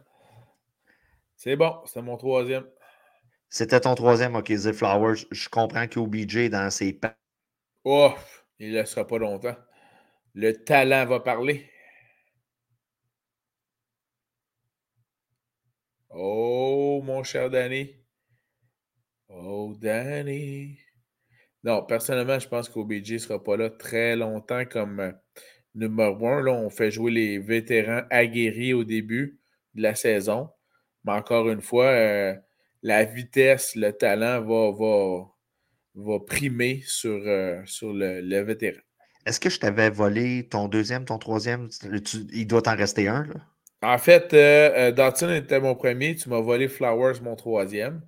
[1.37, 2.65] C'est bon, c'est mon troisième.
[3.53, 5.27] C'était ton troisième, OK, The Flowers.
[5.31, 7.15] Je comprends qu'OBJ dans ses pas.
[7.85, 8.15] Oh,
[8.59, 9.55] il ne laissera pas longtemps.
[10.35, 11.71] Le talent va parler.
[16.09, 17.95] Oh, mon cher Danny.
[19.29, 20.79] Oh, Danny.
[21.63, 25.13] Non, personnellement, je pense qu'OBJ ne sera pas là très longtemps comme euh,
[25.75, 26.41] numéro un.
[26.41, 29.39] Là, on fait jouer les vétérans aguerris au début
[29.75, 30.49] de la saison.
[31.05, 32.35] Mais encore une fois, euh,
[32.83, 35.27] la vitesse, le talent va, va,
[35.95, 38.81] va primer sur, euh, sur le, vétéran.
[39.25, 41.69] Est-ce que je t'avais volé ton deuxième, ton troisième?
[42.33, 43.35] il doit t'en rester un, là?
[43.85, 46.15] En fait, euh, Dotson était mon premier.
[46.15, 48.01] Tu m'as volé Flowers, mon troisième.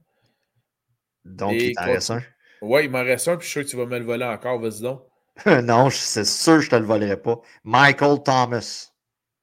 [1.24, 2.22] Donc, il t'en reste un?
[2.62, 4.24] Oui, il m'en reste un, puis je suis sûr que tu vas me le voler
[4.24, 5.02] encore, vas-y donc.
[5.64, 7.40] non, c'est sûr que je ne te le volerai pas.
[7.64, 8.92] Michael Thomas.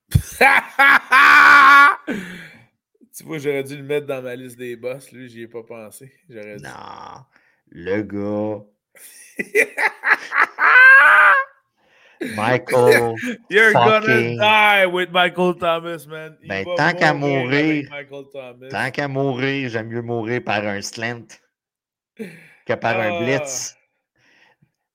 [3.16, 5.12] tu vois, j'aurais dû le mettre dans ma liste des boss.
[5.12, 6.12] Lui, j'y ai pas pensé.
[6.30, 7.26] Non,
[7.70, 8.66] le gars.
[12.36, 13.16] Michael.
[13.50, 16.38] You're gonna die with Michael Thomas, man.
[16.48, 17.90] Ben, tant qu'à mourir,
[18.70, 21.28] tant qu'à mourir, j'aime mieux mourir par un slant
[22.18, 23.24] que par un ah.
[23.24, 23.76] blitz.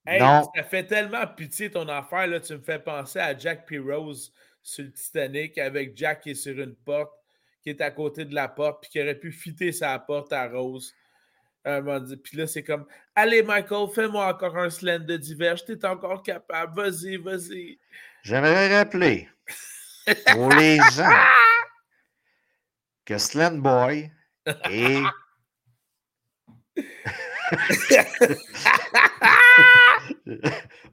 [0.07, 0.49] non.
[0.55, 2.27] Ça fait tellement pitié ton affaire.
[2.27, 2.39] Là.
[2.39, 3.77] Tu me fais penser à Jack P.
[3.77, 7.11] Rose sur le Titanic avec Jack qui est sur une porte,
[7.67, 10.47] qui est à côté de la porte, puis qui aurait pu fitter sa porte à
[10.47, 10.95] Rose.
[12.23, 15.65] Puis là, c'est comme Allez, Michael, fais-moi encore un slant de diverge.
[15.65, 16.81] T'es encore capable.
[16.81, 17.77] Vas-y, vas-y.
[18.23, 19.27] J'aimerais rappeler
[20.31, 21.11] pour les gens
[23.03, 24.09] que Slant Boy
[24.45, 25.01] est.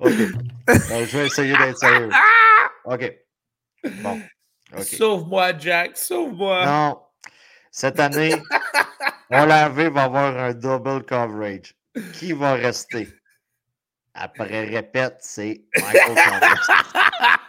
[0.01, 0.11] OK.
[0.11, 2.11] Euh, je vais essayer d'être sérieux.
[2.85, 3.13] OK.
[4.03, 4.21] Bon.
[4.83, 5.97] Sauve-moi, Jack.
[5.97, 6.67] Sauve-moi.
[6.67, 7.01] Non.
[7.71, 8.35] Cette année,
[9.31, 11.75] Olave va avoir un double coverage.
[12.13, 13.09] Qui va rester?
[14.15, 16.57] Après répète, c'est Michael Thomas.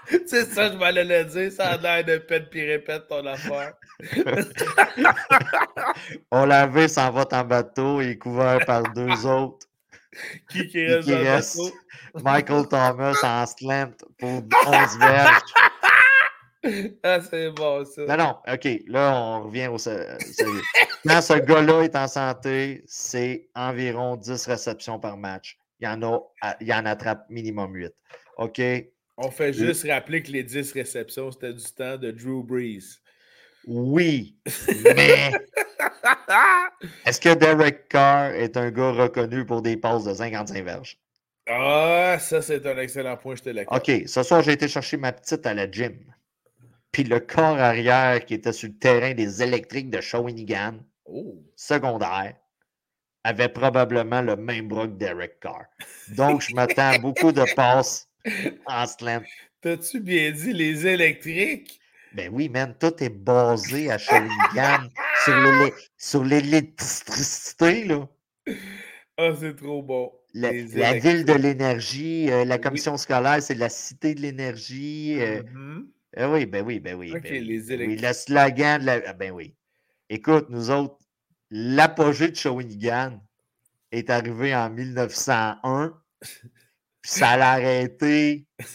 [0.25, 1.51] c'est ça, je m'allais le dire.
[1.51, 3.73] Ça a l'air de pète puis répète ton affaire.
[6.31, 8.01] Olave s'en va en bateau.
[8.01, 9.67] Il est couvert par deux autres.
[10.49, 11.59] Qui, qui reste, qui reste?
[12.15, 15.41] Michael Thomas en slant pour 11 verges.
[17.03, 18.05] Ah, c'est bon, ça.
[18.05, 18.67] Non, non, OK.
[18.87, 20.17] Là, on revient au sérieux.
[21.07, 25.57] Quand ce gars-là est en santé, c'est environ 10 réceptions par match.
[25.79, 26.19] Il y en, a,
[26.61, 27.93] il en attrape minimum 8.
[28.37, 28.61] OK?
[29.17, 32.99] On fait juste rappeler que les 10 réceptions, c'était du temps de Drew Brees.
[33.67, 34.35] Oui,
[34.95, 35.31] mais
[37.05, 40.99] est-ce que Derek Carr est un gars reconnu pour des passes de 55 verges?
[41.47, 43.81] Ah, ça, c'est un excellent point, je te l'accorde.
[43.81, 45.97] OK, ce soir, j'ai été chercher ma petite à la gym.
[46.95, 51.43] Puis le corps arrière qui était sur le terrain des électriques de Shawinigan, oh.
[51.57, 52.37] secondaire,
[53.25, 55.65] avait probablement le même bras que Derek Carr.
[56.15, 58.07] Donc, je m'attends à beaucoup de passes
[58.65, 59.25] en slam.
[59.59, 61.81] T'as-tu bien dit les électriques?
[62.13, 64.87] Ben oui, man, tout est basé à Shawinigan
[65.97, 68.07] sur l'électricité, là.
[69.17, 70.13] Ah, c'est trop bon.
[70.33, 70.53] La,
[70.93, 75.17] ville de l'énergie, euh, la commission scolaire, c'est la cité de l'énergie.
[75.19, 75.85] Euh, mm-hmm.
[76.17, 77.11] Eh oui, ben oui, ben oui.
[77.11, 77.97] ben oui.
[77.97, 79.01] Le slogan de la.
[79.05, 79.55] Ah, ben oui.
[80.09, 80.97] Écoute, nous autres,
[81.49, 83.21] l'apogée de Shawinigan
[83.91, 88.47] est arrivé en 1901, puis ça l'a arrêté.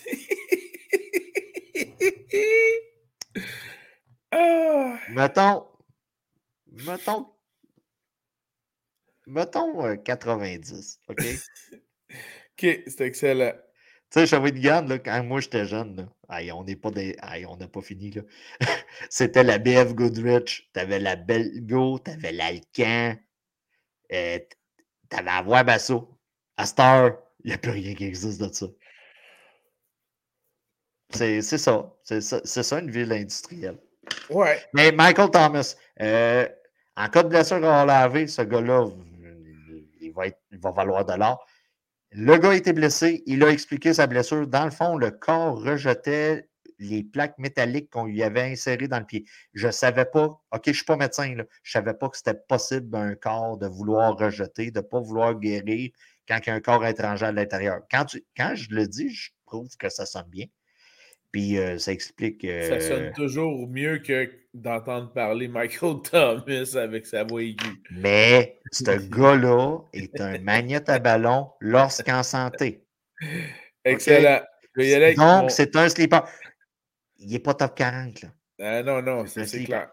[4.32, 4.97] Ah!
[5.09, 5.66] Mettons.
[6.70, 7.26] Mettons.
[9.26, 11.24] Mettons 90, euh, OK?
[12.12, 13.53] OK, c'est excellent.
[14.11, 15.96] Tu sais, Shawinigan, là, quand moi j'étais jeune,
[16.28, 17.16] là, on n'est pas des.
[17.48, 18.11] on n'a pas fini.
[18.11, 18.22] là.
[19.11, 23.16] C'était la BF Goodrich, t'avais la Belgo, t'avais l'Alcan,
[24.12, 24.38] euh,
[25.08, 26.18] t'avais la Voix Basso.
[26.56, 27.12] À Star,
[27.44, 28.66] il n'y a plus rien qui existe de ça.
[31.11, 31.94] C'est ça.
[32.02, 33.78] C'est ça, ça, une ville industrielle.
[34.28, 34.61] Ouais.
[34.74, 36.48] Mais Michael Thomas, euh,
[36.96, 38.88] en cas de blessure à laver, ce gars-là,
[40.00, 41.46] il va, il va valoir de l'or.
[42.12, 44.46] Le gars été blessé, il a expliqué sa blessure.
[44.46, 46.48] Dans le fond, le corps rejetait
[46.78, 49.24] les plaques métalliques qu'on lui avait insérées dans le pied.
[49.54, 52.08] Je ne savais pas, OK, je ne suis pas médecin, là, je ne savais pas
[52.08, 55.90] que c'était possible d'un corps de vouloir rejeter, de ne pas vouloir guérir
[56.26, 57.80] quand il y a un corps étranger à l'intérieur.
[57.90, 58.06] Quand,
[58.36, 60.46] quand je le dis, je trouve que ça sonne bien.
[61.33, 62.43] Puis euh, ça explique.
[62.43, 67.83] Ça sonne euh, toujours mieux que d'entendre parler Michael Thomas avec sa voix aiguë.
[67.93, 72.83] Mais ce gars-là est un magnète à ballon lorsqu'en santé.
[73.85, 74.41] Excellent.
[75.16, 76.26] Donc, c'est un sleeper.
[77.18, 78.22] Il n'est pas top 40.
[78.22, 78.28] Là.
[78.61, 79.91] Ah, non, non, c'est clair.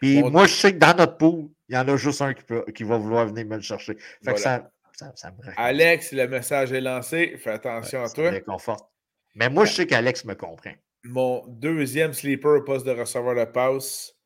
[0.00, 2.44] Puis moi, je sais que dans notre pool, il y en a juste un qui,
[2.44, 3.96] peut, qui va vouloir venir me le chercher.
[4.24, 7.36] Fait que ça, ça, me Alex, le message est lancé.
[7.38, 8.30] Fais attention à toi.
[8.30, 8.88] Réconforte.
[9.36, 10.72] Mais moi, je sais qu'Alex me comprend.
[11.04, 14.16] Mon deuxième sleeper au poste de receveur de passe,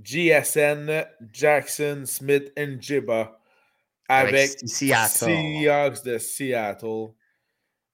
[0.00, 3.40] GSN, Jackson, Smith et Jiba
[4.08, 7.08] avec, Seahawks de Seattle.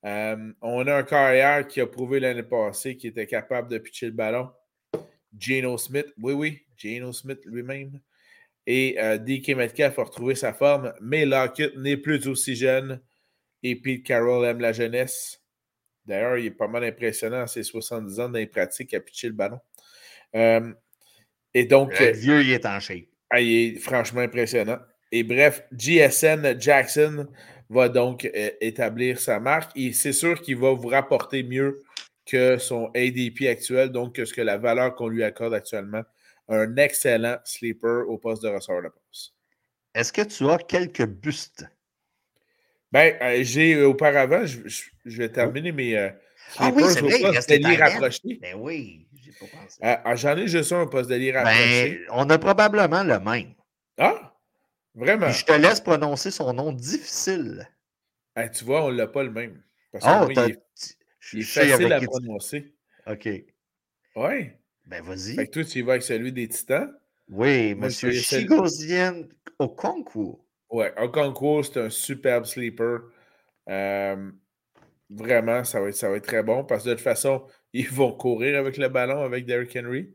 [0.05, 4.07] Euh, on a un carrière qui a prouvé l'année passée qu'il était capable de pitcher
[4.07, 4.51] le ballon.
[5.39, 8.01] Geno Smith, oui, oui, Geno Smith lui-même.
[8.67, 13.01] Et euh, DK Metcalf a retrouvé sa forme, mais Lockett n'est plus aussi jeune.
[13.63, 15.42] Et Pete Carroll aime la jeunesse.
[16.07, 19.35] D'ailleurs, il est pas mal impressionnant à ses 70 ans dans pratique à pitcher le
[19.35, 19.61] ballon.
[20.35, 20.73] Euh,
[21.55, 21.99] et donc.
[21.99, 23.05] Le vieux, il est en shape.
[23.31, 24.79] Ah, il est franchement impressionnant.
[25.11, 27.29] Et bref, GSN Jackson
[27.69, 31.81] va donc euh, établir sa marque et c'est sûr qu'il va vous rapporter mieux
[32.27, 36.03] que son ADP actuel, donc que ce que la valeur qu'on lui accorde actuellement.
[36.49, 39.35] Un excellent sleeper au poste de ressort de poste.
[39.95, 41.65] Est-ce que tu as quelques bustes?
[42.93, 46.11] Ben, euh, j'ai euh, auparavant, je, vais terminer mes, euh,
[46.59, 47.77] Ah oui, c'est vrai, il reste Tyrant.
[47.91, 48.39] rapproché.
[48.41, 49.79] Ben oui, j'ai pas pensé.
[49.83, 52.01] Euh, ah, J'en ai juste un poste d'allié Ben, rapproché.
[52.11, 53.55] on a probablement le même.
[53.99, 54.29] Ah!
[54.95, 55.27] Vraiment?
[55.31, 57.67] Puis je te laisse prononcer son nom difficile.
[58.35, 59.63] Ah, tu vois, on l'a pas le même.
[59.91, 60.59] Parce que Oh, moi, t'as- il est,
[61.33, 62.75] il facile à prononcer.
[63.07, 63.29] OK.
[64.17, 64.59] Ouais.
[64.87, 65.35] Ben, vas-y.
[65.37, 66.93] Fait que toi, tu y vas avec celui des Titans.
[67.29, 69.23] Oui, Moi, monsieur je vais essayer- Chigozien
[69.59, 70.45] Okonkwo.
[70.73, 73.03] Ouais, Okonkwo, c'est un superbe sleeper.
[73.69, 74.31] Euh,
[75.11, 77.89] vraiment, ça va, être, ça va être très bon parce que de toute façon, ils
[77.91, 80.15] vont courir avec le ballon avec Derrick Henry.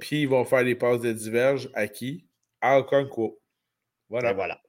[0.00, 2.26] Puis ils vont faire des passes de diverge à qui?
[2.60, 3.40] À Okonkwo.
[4.10, 4.30] Voilà.
[4.30, 4.62] Ben, voilà.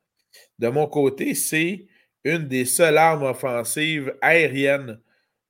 [0.60, 1.88] De mon côté, c'est
[2.26, 5.00] une des seules armes offensives aériennes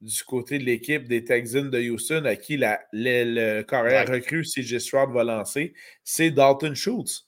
[0.01, 3.23] du côté de l'équipe des Texans de Houston à qui la, le,
[3.59, 4.15] le carrière Ouais.
[4.15, 5.73] recrue CJ Stroud va lancer.
[6.03, 7.26] C'est Dalton Schultz,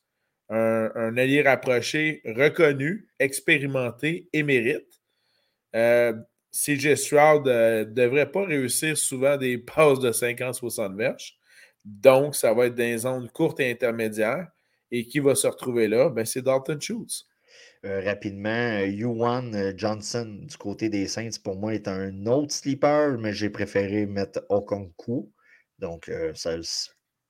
[0.50, 5.02] un, un allié rapproché reconnu, expérimenté, émérite.
[5.76, 6.14] Euh,
[6.52, 11.38] CJ Stroud ne devrait pas réussir souvent des passes de 50-60 verges.
[11.86, 14.48] Donc, ça va être dans les zones courtes et intermédiaires.
[14.92, 16.10] Et qui va se retrouver là?
[16.10, 17.28] Ben, c'est Dalton Schultz.
[17.86, 22.54] Euh, rapidement, euh, Yuan euh, Johnson du côté des Saints, pour moi, est un autre
[22.54, 25.32] sleeper, mais j'ai préféré mettre Okonkwo.
[25.78, 26.58] Donc, euh, ça,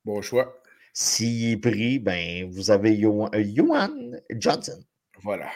[0.06, 0.59] Bon choix.
[0.94, 4.84] S'il est pris, ben, vous avez Yuan, euh, Johnson.
[5.22, 5.50] Voilà.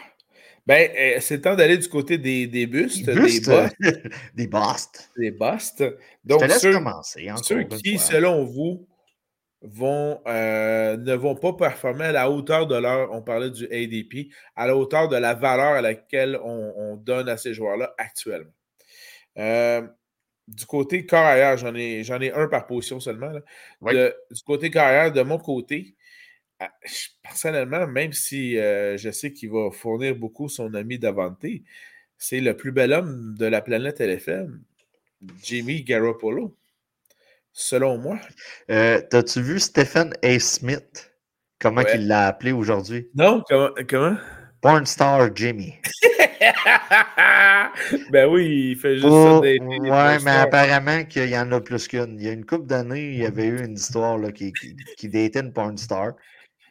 [0.66, 3.76] Ben, euh, c'est temps d'aller du côté des, des bustes, Des bustes, busts,
[4.36, 5.12] des busts.
[5.18, 5.80] des bustes.
[5.84, 5.90] Je
[6.24, 7.30] Donc, te laisse ceux, commencer.
[7.84, 8.88] qui, selon vous,
[9.62, 14.30] vont, euh, ne vont pas performer à la hauteur de leur, on parlait du ADP,
[14.56, 18.52] à la hauteur de la valeur à laquelle on, on donne à ces joueurs-là actuellement.
[19.38, 19.82] Euh,
[20.48, 23.30] du côté carrière, j'en ai, j'en ai un par position seulement.
[23.30, 23.42] là.
[23.82, 23.94] Oui.
[23.94, 25.96] De- du côté carrière, de mon côté,
[26.60, 26.72] ah,
[27.22, 31.46] personnellement, même si euh, je sais qu'il va fournir beaucoup son ami Davante,
[32.18, 34.62] c'est le plus bel homme de la planète LFM,
[35.42, 36.56] Jimmy Garoppolo.
[37.56, 38.20] Selon moi.
[38.72, 40.40] Euh, T'as-tu vu Stephen A.
[40.40, 41.12] Smith?
[41.60, 41.96] Comment Ouais.
[41.96, 43.10] il l'a appelé aujourd'hui?
[43.14, 43.70] Non, comment?
[43.88, 44.18] comment?
[44.64, 45.76] Pornstar Jimmy.
[48.12, 51.52] ben oui, il fait juste Oh, ça des, des ouais, mais apparemment qu'il y en
[51.52, 52.18] a plus qu'une.
[52.20, 54.76] Il y a une couple d'années, il y avait eu une histoire là, qui, qui,
[54.98, 56.14] qui datait une porn star.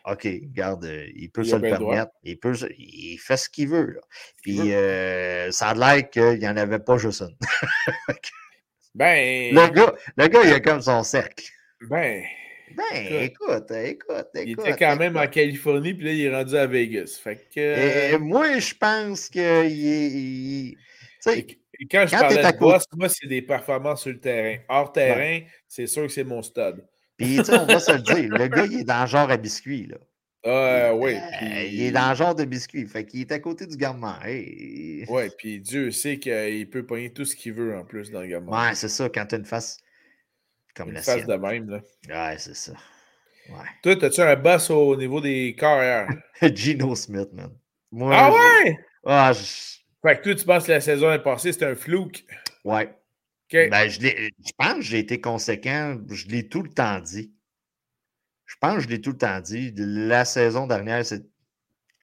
[0.07, 1.79] OK, regarde, euh, il peut Il se le droit.
[1.79, 2.11] permettre.
[2.25, 3.93] Il, peut, il fait ce qu'il veut.
[3.93, 4.01] là.
[4.43, 7.37] Puis euh, ça a l'air qu'il n'y en avait pas juste une.
[8.95, 11.47] Ben, Le gars, le gars, il a comme son cercle.
[11.89, 12.23] ben,
[12.77, 14.43] Ben, écoute, écoute, écoute.
[14.45, 15.27] il était quand même en.
[15.27, 17.19] Californie, puis là, il est rendu à Vegas.
[17.23, 17.61] Fait que.
[17.61, 19.69] Et euh, moi, je pense est.
[19.71, 20.79] il- tu
[21.21, 21.59] sais, et-
[21.91, 24.57] quand je quand parlais de boss, moi, c'est des performances sur le terrain.
[24.69, 26.85] Hors terrain, c'est sûr que c'est mon stud.
[27.17, 29.31] Puis, tu sais, on va se le dire, le gars, il est dans le genre
[29.31, 29.97] à biscuit, là.
[30.45, 31.15] Ah, oui.
[31.15, 32.85] Euh, puis- Il est dans le genre de biscuit.
[32.89, 34.19] Fait qu'il est à côté du gamin.
[34.25, 35.05] Hey.
[35.09, 38.27] Ouais, puis Dieu sait qu'il peut pogner tout ce qu'il veut en plus dans le
[38.27, 38.51] gamin.
[38.51, 39.77] Ouais, c'est ça, quand tu as une face
[40.75, 41.81] comme Une la face de même, là.
[42.09, 42.73] Ouais, c'est ça.
[43.49, 43.67] Ouais.
[43.83, 46.09] Toi, as-tu un boss au niveau des carrières?
[46.55, 47.51] Gino Smith, man.
[47.91, 48.79] Moi, ah ouais?
[49.05, 52.25] Ah, je- Fait que toi, tu penses que la saison est passée, c'était un flouk.
[52.65, 52.95] Ouais.
[53.53, 55.99] Ben, je, je pense que j'ai été conséquent.
[56.09, 57.35] Je l'ai tout le temps dit.
[58.47, 59.73] Je pense que je l'ai tout le temps dit.
[59.77, 61.23] La saison dernière, c'est.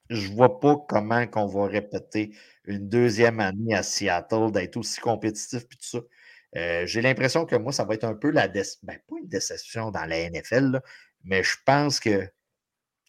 [0.10, 5.68] Je vois pas comment qu'on va répéter une deuxième année à Seattle, d'être aussi compétitif
[5.68, 6.00] puis tout ça.
[6.56, 9.28] Euh, j'ai l'impression que moi, ça va être un peu la dé- ben, pas une
[9.28, 10.82] déception dans la NFL, là,
[11.24, 12.28] mais je pense que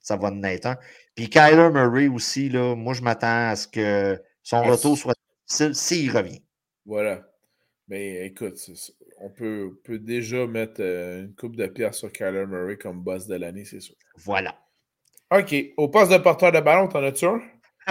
[0.03, 0.76] ça va en être un.
[1.14, 5.14] Puis Kyler Murray aussi, là, moi, je m'attends à ce que son Ah, retour soit
[5.49, 6.43] difficile s'il revient.
[6.86, 7.26] Voilà.
[7.88, 8.57] Mais écoute,
[9.20, 13.26] on peut, peut déjà mettre euh, une coupe de pierre sur Kyler Murray comme boss
[13.26, 13.97] de l'année, c'est sûr.
[14.16, 14.57] Voilà.
[15.32, 15.55] OK.
[15.76, 17.41] Au poste de porteur de ballon, t'en as-tu un?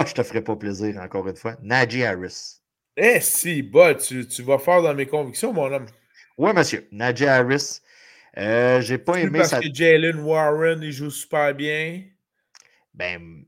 [0.06, 1.56] Je te ferai pas plaisir encore une fois.
[1.62, 2.60] Najee Harris.
[2.96, 5.86] Eh si, bah, tu, tu vas fort dans mes convictions, mon homme.
[6.36, 6.88] Oui, monsieur.
[6.92, 7.80] Najee Harris.
[8.36, 12.04] Euh, j'ai pas aimé parce que Jalen Warren, il joue super bien
[12.94, 13.44] Ben.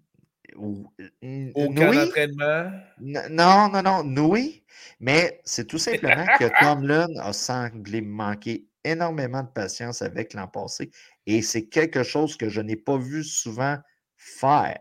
[1.22, 2.70] n- au camp d'entraînement.
[3.00, 4.28] Non, non, non.
[4.28, 4.64] Oui.
[5.00, 10.90] Mais c'est tout simplement que Tomlin a semblé manquer énormément de patience avec l'an passé.
[11.26, 13.78] Et c'est quelque chose que je n'ai pas vu souvent
[14.16, 14.80] faire.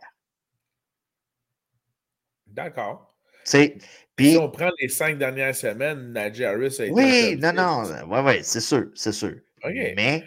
[2.47, 3.11] D'accord.
[3.44, 7.84] Si on prend les cinq dernières semaines, Najee Harris a été oui, non, non.
[8.08, 9.36] Oui, oui, c'est sûr, c'est sûr.
[9.66, 10.24] Mais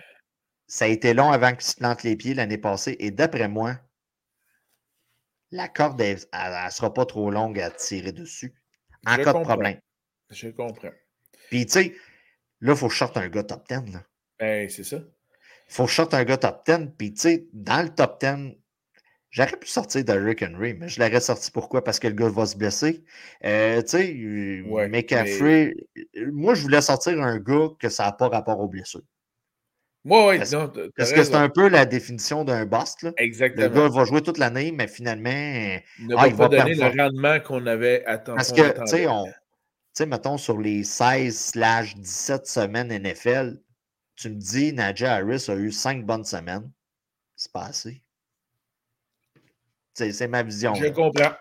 [0.66, 2.96] ça a été long avant qu'il se plante les pieds l'année passée.
[2.98, 3.78] Et d'après moi,
[5.52, 8.52] la corde, elle ne sera pas trop longue à tirer dessus
[9.06, 9.40] en Je cas comprends.
[9.40, 9.78] de problème.
[10.30, 10.92] Je comprends.
[11.50, 11.94] Puis, tu sais,
[12.60, 13.92] là, il faut que je sorte un gars top 10.
[13.92, 14.02] Là.
[14.40, 14.98] Ben, c'est ça.
[15.68, 16.88] faut que je sorte un gars top 10.
[16.98, 18.56] Puis, tu sais, dans le top 10,
[19.34, 21.82] J'aurais pu sortir Derrick Henry, mais je l'aurais sorti pourquoi?
[21.82, 23.02] Parce que le gars va se blesser.
[23.44, 25.74] Euh, tu sais, ouais, McCaffrey,
[26.32, 29.02] moi, je voulais sortir un gars que ça n'a pas rapport aux blessures.
[30.04, 30.54] Oui, oui, parce,
[30.96, 33.02] parce que c'est un peu la définition d'un bust.
[33.02, 33.10] Là.
[33.16, 33.66] Exactement.
[33.66, 35.30] Le gars va jouer toute l'année, mais finalement.
[35.98, 38.36] Il ne ah, va pas donner le rendement qu'on avait attendu.
[38.36, 39.26] Parce que, tu sais, on.
[39.94, 43.60] Sais, mettons, sur les 16/17 semaines NFL,
[44.14, 46.70] tu me dis, Nadja Harris a eu 5 bonnes semaines.
[47.34, 48.03] C'est pas assez.
[49.94, 50.74] C'est ma vision.
[50.74, 51.32] Je comprends.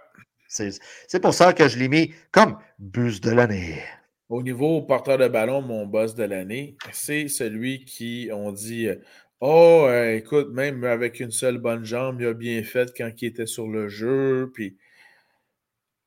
[0.47, 3.81] C'est pour ça que je l'ai mis comme bus de l'année.
[4.29, 8.87] Au niveau porteur de ballon, mon boss de l'année, c'est celui qui, on dit,
[9.41, 13.25] oh, euh, écoute, même avec une seule bonne jambe, il a bien fait quand il
[13.25, 14.51] était sur le jeu.
[14.53, 14.77] Puis,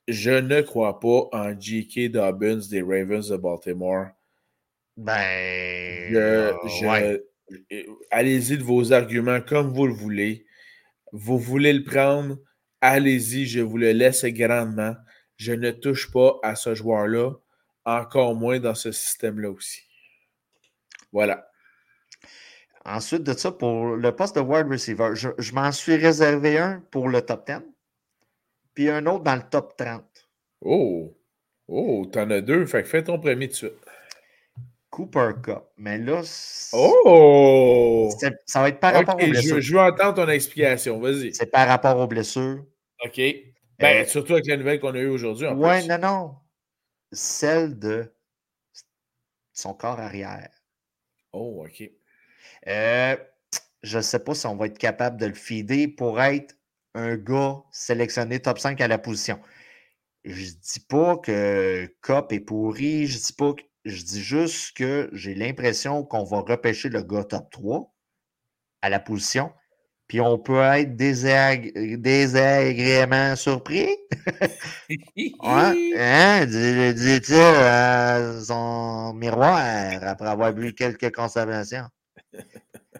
[0.09, 2.13] je ne crois pas en J.K.
[2.13, 4.07] Dobbins des Ravens de Baltimore.
[4.97, 6.15] Ben.
[6.15, 7.19] Euh,
[8.11, 10.46] allez-y de vos arguments comme vous le voulez.
[11.19, 12.37] Vous voulez le prendre,
[12.83, 14.95] allez-y, je vous le laisse grandement.
[15.39, 17.33] Je ne touche pas à ce joueur-là,
[17.87, 19.81] encore moins dans ce système-là aussi.
[21.13, 21.49] Voilà.
[22.85, 27.09] Ensuite de ça, pour le poste de wide receiver, je, m'en suis réservé un pour
[27.09, 27.63] le top 10,
[28.75, 30.05] puis un autre dans le top 30.
[30.61, 31.17] Oh!
[31.67, 33.73] Oh, t'en as deux, fait que fais ton premier de suite.
[34.97, 35.65] Cooper Cup.
[35.77, 36.23] Mais là.
[36.73, 38.11] Oh!
[38.47, 39.61] Ça va être par rapport aux blessures.
[39.61, 40.99] Je, veux entendre ton explication.
[40.99, 41.35] Vas-y.
[41.35, 42.65] C'est par rapport aux blessures.
[43.05, 43.21] OK.
[43.79, 45.49] Ben, euh, surtout avec la nouvelle qu'on a eue aujourd'hui.
[45.49, 46.35] Oui, non, non.
[47.13, 48.11] Celle de
[49.53, 50.49] son corps arrière.
[51.35, 51.91] Oh, OK.
[52.67, 53.17] Euh,
[53.83, 56.57] je ne sais pas si on va être capable de le feeder pour être
[56.95, 59.39] un gars sélectionné top 5 à la position.
[60.25, 64.23] Je ne dis pas que Cop est pourri, je ne dis pas que je dis
[64.23, 67.95] juste que j'ai l'impression qu'on va repêcher le gars top 3
[68.83, 69.53] à la position.
[70.09, 73.89] Puis on peut être désagréablement surpris.
[75.43, 75.75] hein?
[76.47, 79.59] Dit-il à son miroir
[80.03, 81.87] après avoir bu quelques conservations.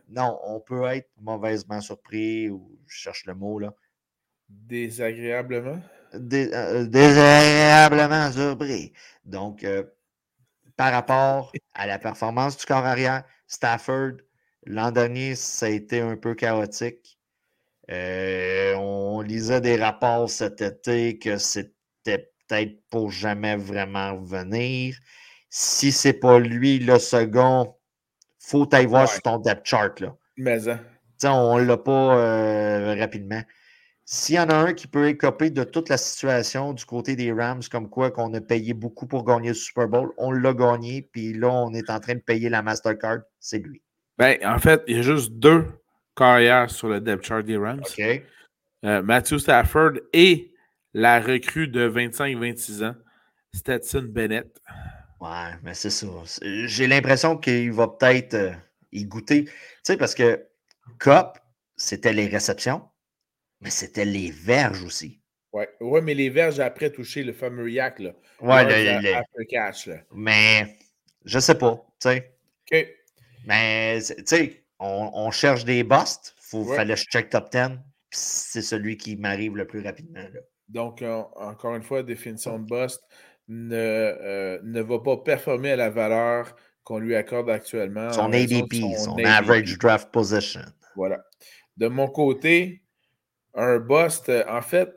[0.09, 3.75] Non, on peut être mauvaisement surpris, ou je cherche le mot là.
[4.49, 5.81] Désagréablement?
[6.15, 8.93] Euh, désagréablement surpris.
[9.25, 9.85] Donc, euh,
[10.77, 14.13] par rapport à la performance du corps arrière, Stafford,
[14.65, 17.19] l'an dernier, ça a été un peu chaotique.
[17.91, 24.97] Euh, on lisait des rapports cet été que c'était peut-être pour jamais vraiment venir.
[25.49, 27.77] Si c'est pas lui le second,
[28.39, 30.01] faut aller voir sur ton depth chart.
[30.01, 30.17] Là.
[30.37, 30.81] Mais hein.
[31.25, 33.43] on ne l'a pas euh, rapidement.
[34.09, 37.33] S'il y en a un qui peut écoper de toute la situation du côté des
[37.33, 41.03] Rams, comme quoi qu'on a payé beaucoup pour gagner le Super Bowl, on l'a gagné,
[41.03, 43.83] puis là, on est en train de payer la Mastercard, c'est lui.
[44.17, 45.67] Ben, en fait, il y a juste deux
[46.15, 47.83] carrières sur le depth chart des Rams.
[48.85, 50.55] Euh, Matthew Stafford et
[50.95, 52.95] la recrue de 25-26 ans,
[53.53, 54.63] Stetson Bennett.
[55.21, 56.07] Ouais, mais c'est ça.
[56.43, 58.53] J'ai l'impression qu'il va peut-être euh,
[58.93, 59.47] y goûter.
[59.47, 59.53] Tu
[59.83, 60.47] sais, parce que
[61.01, 61.39] Cop,
[61.75, 62.83] c'était les réceptions.
[63.61, 65.21] Mais c'était les verges aussi.
[65.53, 68.13] Oui, ouais, mais les verges après toucher le fameux yak, là.
[68.41, 69.97] Ouais, le, le, catch, là.
[70.13, 70.77] Mais
[71.25, 72.33] je sais pas, tu sais.
[72.71, 72.87] OK.
[73.47, 76.35] Mais, tu sais, on, on, cherche des busts.
[76.53, 77.79] Il fallait que je check top 10.
[78.11, 80.21] C'est celui qui m'arrive le plus rapidement.
[80.21, 80.41] Là.
[80.69, 81.03] Donc,
[81.37, 83.03] encore une fois, définition de bust
[83.49, 88.13] ne, euh, ne va pas performer à la valeur qu'on lui accorde actuellement.
[88.13, 90.63] Son ADP, son, average draft position.
[90.97, 91.25] Voilà.
[91.77, 92.83] De mon côté,
[93.57, 94.95] un bust, euh, en fait,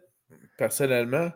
[0.57, 1.31] personnellement,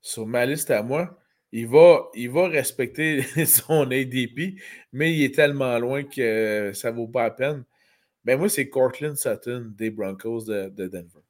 [0.00, 1.18] sur ma liste à moi,
[1.52, 4.58] il va, il va respecter son ADP,
[4.92, 7.64] mais il est tellement loin que ça ne vaut pas la peine.
[8.24, 11.20] Ben moi, c'est Cortland Sutton des Broncos de, Denver.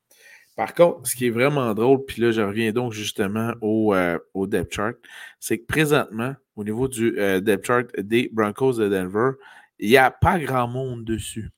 [0.54, 4.18] Par contre, ce qui est vraiment drôle, puis là, je reviens donc justement au, euh,
[4.34, 4.94] au depth chart,
[5.40, 9.32] c'est que présentement, au niveau du euh, depth chart des Broncos de Denver,
[9.78, 11.50] il n'y a pas grand monde dessus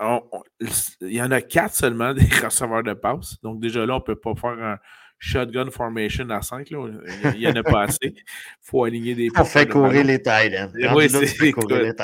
[0.00, 3.40] il y en a quatre seulement des receveurs de passe.
[3.42, 4.78] Donc, déjà là, on ne peut pas faire un
[5.18, 6.68] shotgun formation à 5.
[6.70, 7.98] Il n'y en a pas assez.
[8.02, 8.22] Il
[8.60, 10.72] faut aligner des On fait courir les Titans.
[10.94, 11.94] Oui, c'est courir les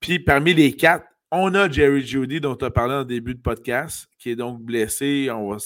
[0.00, 3.40] Puis, parmi les quatre, on a Jerry Judy, dont tu as parlé en début de
[3.40, 5.28] podcast, qui est donc blessé.
[5.30, 5.58] On va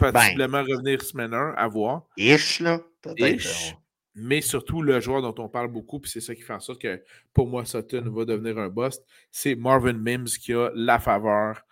[0.00, 0.12] ben.
[0.12, 2.04] possiblement revenir semaine 1 à voir.
[2.16, 2.80] Ish, là.
[3.02, 3.76] Peut-être
[4.14, 6.80] mais surtout le joueur dont on parle beaucoup, puis c'est ça qui fait en sorte
[6.80, 7.02] que
[7.32, 11.62] pour moi, Sutton va devenir un bust, c'est Marvin Mims qui a la faveur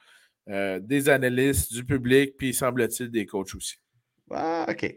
[0.49, 3.76] euh, des analystes, du public, puis semble-t-il des coachs aussi.
[4.30, 4.97] Ah, OK.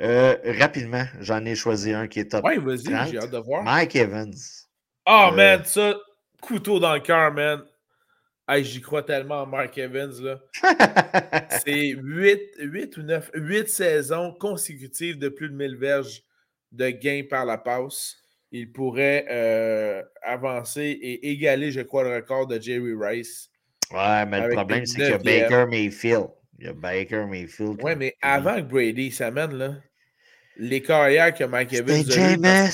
[0.00, 2.44] Euh, rapidement, j'en ai choisi un qui est top.
[2.44, 3.64] Oui, vas-y, j'ai hâte de voir.
[3.64, 4.34] Mike Evans.
[5.06, 5.94] Oh, man, ça,
[6.40, 7.62] couteau dans le cœur, man.
[8.60, 10.12] j'y crois tellement en Mark Evans.
[10.22, 10.38] là.
[11.64, 16.22] C'est 8, ou 9, 8 saisons consécutives de plus de 1000 verges
[16.72, 18.16] de gains par la passe.
[18.50, 23.50] Il pourrait euh, avancer et égaler, je crois, le record de Jerry Rice.
[23.92, 26.28] Ouais, mais le problème, c'est qu'il y a Baker Mayfield.
[26.58, 27.82] Il y a Baker Mayfield.
[27.82, 29.74] Ouais, mais avant que Brady s'amène, là,
[30.58, 31.96] les carrières que Mike Evans.
[31.96, 32.68] C'était James.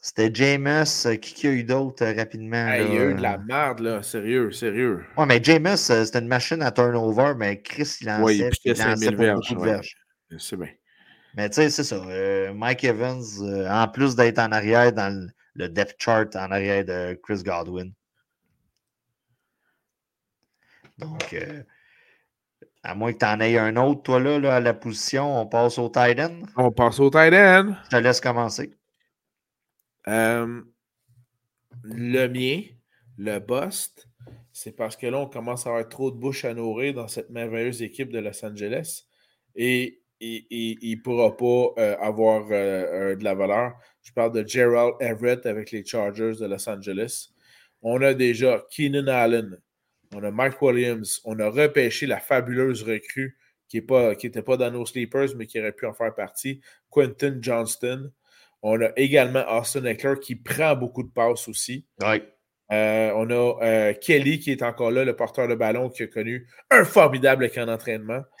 [0.00, 0.84] C'était James.
[1.06, 2.74] Euh, qui, a eu d'autres euh, rapidement?
[2.74, 4.02] il y a eu de la merde, là.
[4.02, 5.04] Sérieux, sérieux.
[5.16, 8.22] Ouais, mais James, euh, c'était une machine à turnover, mais Chris, il lançait.
[8.22, 9.94] Oui, il lançait beaucoup de verges.
[10.38, 10.68] C'est bien.
[11.34, 12.00] Mais tu sais, c'est ça.
[12.52, 13.22] Mike Evans,
[13.68, 17.92] en plus d'être en arrière dans le, depth chart en arrière de Chris Godwin.
[20.98, 21.36] Donc,
[22.82, 25.46] à moins que tu en aies un autre, toi, là, là, à la position, on
[25.46, 26.40] passe au tight end.
[26.56, 27.74] On passe au tight end.
[27.84, 28.74] Je te laisse commencer.
[30.06, 30.62] Euh,
[31.82, 32.62] le mien,
[33.16, 34.08] le bust,
[34.52, 37.30] c'est parce que là, on commence à avoir trop de bouches à nourrir dans cette
[37.30, 39.04] merveilleuse équipe de Los Angeles.
[39.54, 43.74] Et il ne pourra pas euh, avoir euh, de la valeur.
[44.02, 47.30] Je parle de Gerald Everett avec les Chargers de Los Angeles.
[47.82, 49.58] On a déjà Keenan Allen,
[50.14, 53.36] on a Mike Williams, on a repêché la fabuleuse recrue
[53.68, 56.60] qui n'était pas, dans nos sleepers, mais qui aurait pu en faire partie,
[56.90, 58.10] Quentin Johnston.
[58.62, 61.84] On a également Austin Eckler qui prend beaucoup de passes aussi.
[62.70, 66.06] Euh, on a euh, Kelly qui est encore là, le porteur de ballon qui a
[66.06, 68.22] connu un formidable camp d'entraînement.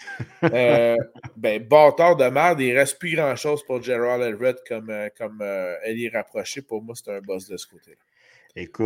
[0.44, 0.96] Euh,
[1.36, 6.00] ben, bâtard de merde, il ne reste plus grand-chose pour Gerald Everett comme, comme elle
[6.00, 6.62] est rapprochée.
[6.62, 7.96] Pour moi, c'est un boss de ce côté-là.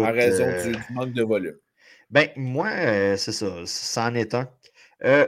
[0.06, 1.58] À raison du manque de volume.
[2.10, 4.50] Ben, moi, euh, c'est ça, c'en est un.
[5.04, 5.26] Euh,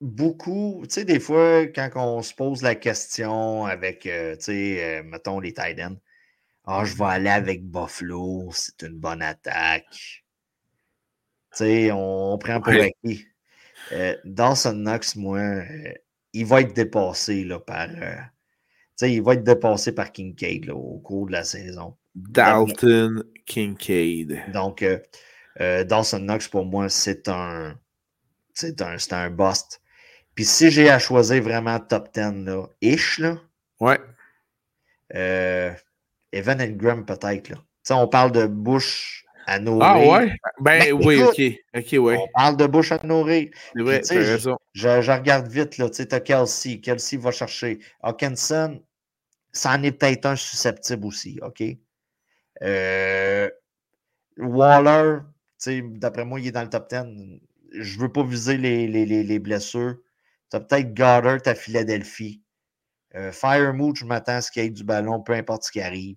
[0.00, 5.02] beaucoup, tu sais, des fois, quand on se pose la question avec, euh, tu sais,
[5.04, 5.98] mettons les Titans,
[6.66, 10.24] ah, je vais aller avec Buffalo, c'est une bonne attaque.
[11.52, 13.26] Tu sais, on, prend pour acquis.
[14.24, 15.62] Dawson Knox, moi,
[16.32, 17.88] il va être dépassé là, par.
[17.88, 17.96] tu
[18.96, 21.96] sais, il va être dépassé par Kincaid au cours de la saison.
[22.14, 24.50] Dalton Kincaid.
[24.52, 24.84] Donc,
[25.60, 27.78] euh, Dawson Knox, pour moi, c'est un,
[28.52, 29.80] c'est un, un bust.
[30.34, 33.38] Puis si j'ai à choisir vraiment top 10, là, ish, là.
[33.80, 33.98] Ouais.
[35.14, 35.72] Euh,
[36.36, 37.56] Evan Ingram, peut-être, là.
[37.90, 39.84] on parle de Bush à nourrir.
[39.84, 40.36] Ah ouais?
[40.60, 41.40] Ben, ben oui, ok.
[41.76, 42.18] Ok, ouais.
[42.18, 43.48] On parle de Bush à nourrir.
[43.74, 45.88] C'est vrai, je, je, je, regarde vite, là.
[45.88, 46.80] Tu sais, t'as Kelsey.
[46.80, 47.78] Kelsey va chercher.
[48.02, 48.80] Hawkinson,
[49.52, 51.62] ça en est peut-être un susceptible aussi, ok?
[52.62, 53.48] Euh,
[54.38, 55.20] Waller,
[55.66, 57.40] D'après moi, il est dans le top 10.
[57.72, 59.96] Je ne veux pas viser les, les, les, blessures.
[60.50, 62.42] Tu as peut-être Goddard à Philadelphie.
[63.16, 65.80] Euh, Firemood, je m'attends à ce qu'il y ait du ballon, peu importe ce qui
[65.80, 66.16] arrive.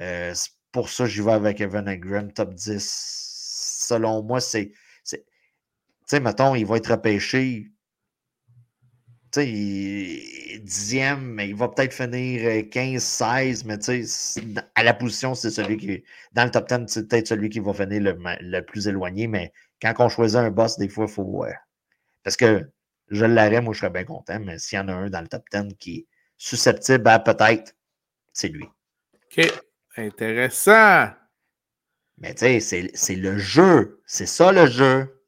[0.00, 0.34] Euh,
[0.72, 2.82] pour ça, j'y vais avec Evan Graham, top 10.
[3.86, 4.72] Selon moi, c'est.
[5.08, 5.18] Tu
[6.06, 7.72] sais, mettons, il va être repêché
[9.32, 14.42] tu sais, dixième, mais il va peut-être finir 15-16, euh, mais tu sais,
[14.74, 16.04] à la position, c'est celui qui.
[16.34, 19.94] Dans le top 10, c'est peut-être celui qui va finir le, plus éloigné, mais quand
[20.00, 21.44] on choisit un boss, des fois, il faut.
[22.22, 22.70] parce que
[23.08, 25.28] je l'aurais, moi, je serais bien content, mais s'il y en a un dans le
[25.28, 27.74] top 10 qui est susceptible à peut-être,
[28.32, 28.66] c'est lui.
[29.14, 29.46] OK.
[29.96, 31.10] Intéressant.
[32.18, 34.00] Mais tu sais, c'est le jeu.
[34.06, 35.22] C'est ça le jeu.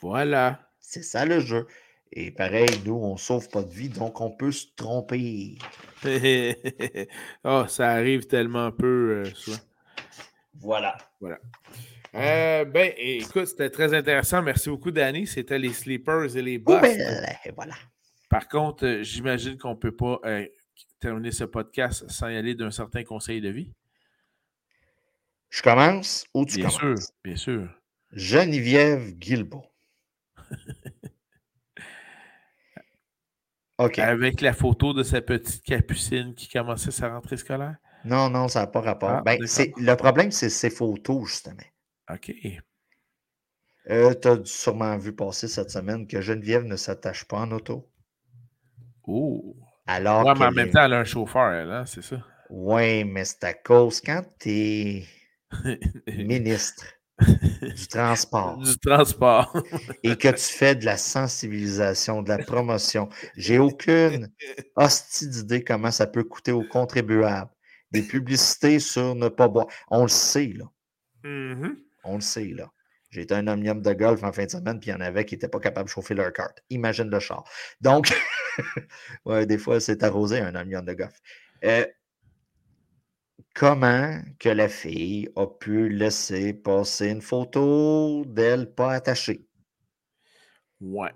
[0.00, 0.68] Voilà.
[0.80, 1.66] C'est ça le jeu.
[2.12, 5.58] Et pareil, nous, on ne sauve pas de vie, donc on peut se tromper.
[7.44, 9.54] oh, ça arrive tellement peu, euh,
[10.54, 10.96] Voilà.
[11.20, 11.38] Voilà.
[12.14, 14.42] Euh, ben, écoute, c'était très intéressant.
[14.42, 15.26] Merci beaucoup, Danny.
[15.26, 16.80] C'était les sleepers et les boss.
[17.54, 17.74] voilà.
[18.30, 20.20] Par contre, euh, j'imagine qu'on ne peut pas
[21.00, 23.72] terminer ce podcast sans y aller d'un certain conseil de vie.
[25.50, 27.04] Je commence ou tu bien commences?
[27.06, 27.68] Sûr, bien sûr.
[28.12, 29.64] Geneviève Guilbeault.
[33.78, 37.76] Avec la photo de sa petite capucine qui commençait sa rentrée scolaire?
[38.04, 39.10] Non, non, ça n'a pas rapport.
[39.10, 41.62] Ah, ben, le problème, c'est ses photos, justement.
[42.10, 42.32] OK.
[43.90, 47.90] Euh, tu as sûrement vu passer cette semaine que Geneviève ne s'attache pas en auto.
[49.06, 49.56] Oh.
[49.86, 52.22] Alors ouais, mais en même temps, elle a un chauffeur, elle, hein, c'est ça?
[52.50, 55.04] Oui, mais c'est à cause quand tu es
[56.06, 56.84] ministre
[57.20, 58.58] du transport.
[58.58, 59.56] Du transport.
[60.02, 63.08] et que tu fais de la sensibilisation, de la promotion.
[63.36, 64.30] J'ai aucune
[64.76, 67.50] hostie d'idée comment ça peut coûter aux contribuables.
[67.90, 69.66] Des publicités sur ne pas boire.
[69.90, 70.64] On le sait, là.
[71.24, 71.87] Mm-hmm.
[72.08, 72.70] On le sait, là.
[73.10, 75.24] J'ai été un omnium de golf en fin de semaine, puis il y en avait
[75.24, 76.62] qui n'étaient pas capables de chauffer leur carte.
[76.68, 77.44] Imagine le char.
[77.80, 78.12] Donc,
[79.24, 81.14] ouais, des fois, c'est arrosé un omnium de golf.
[81.64, 81.86] Euh,
[83.54, 89.46] comment que la fille a pu laisser passer une photo d'elle pas attachée?
[90.80, 91.12] Ouais.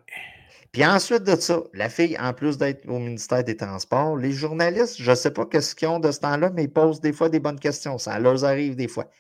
[0.72, 4.96] Puis ensuite de ça, la fille, en plus d'être au ministère des Transports, les journalistes,
[4.98, 7.28] je ne sais pas ce qu'ils ont de ce temps-là, mais ils posent des fois
[7.28, 7.98] des bonnes questions.
[7.98, 9.10] Ça leur arrive des fois.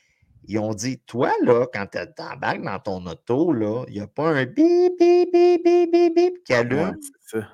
[0.44, 4.06] Ils ont dit, toi, là, quand tu t'embarques dans ton auto, là, il n'y a
[4.06, 6.98] pas un bip, bip, bip, bip, bip, bip qui allume.
[7.00, 7.48] c'est ça.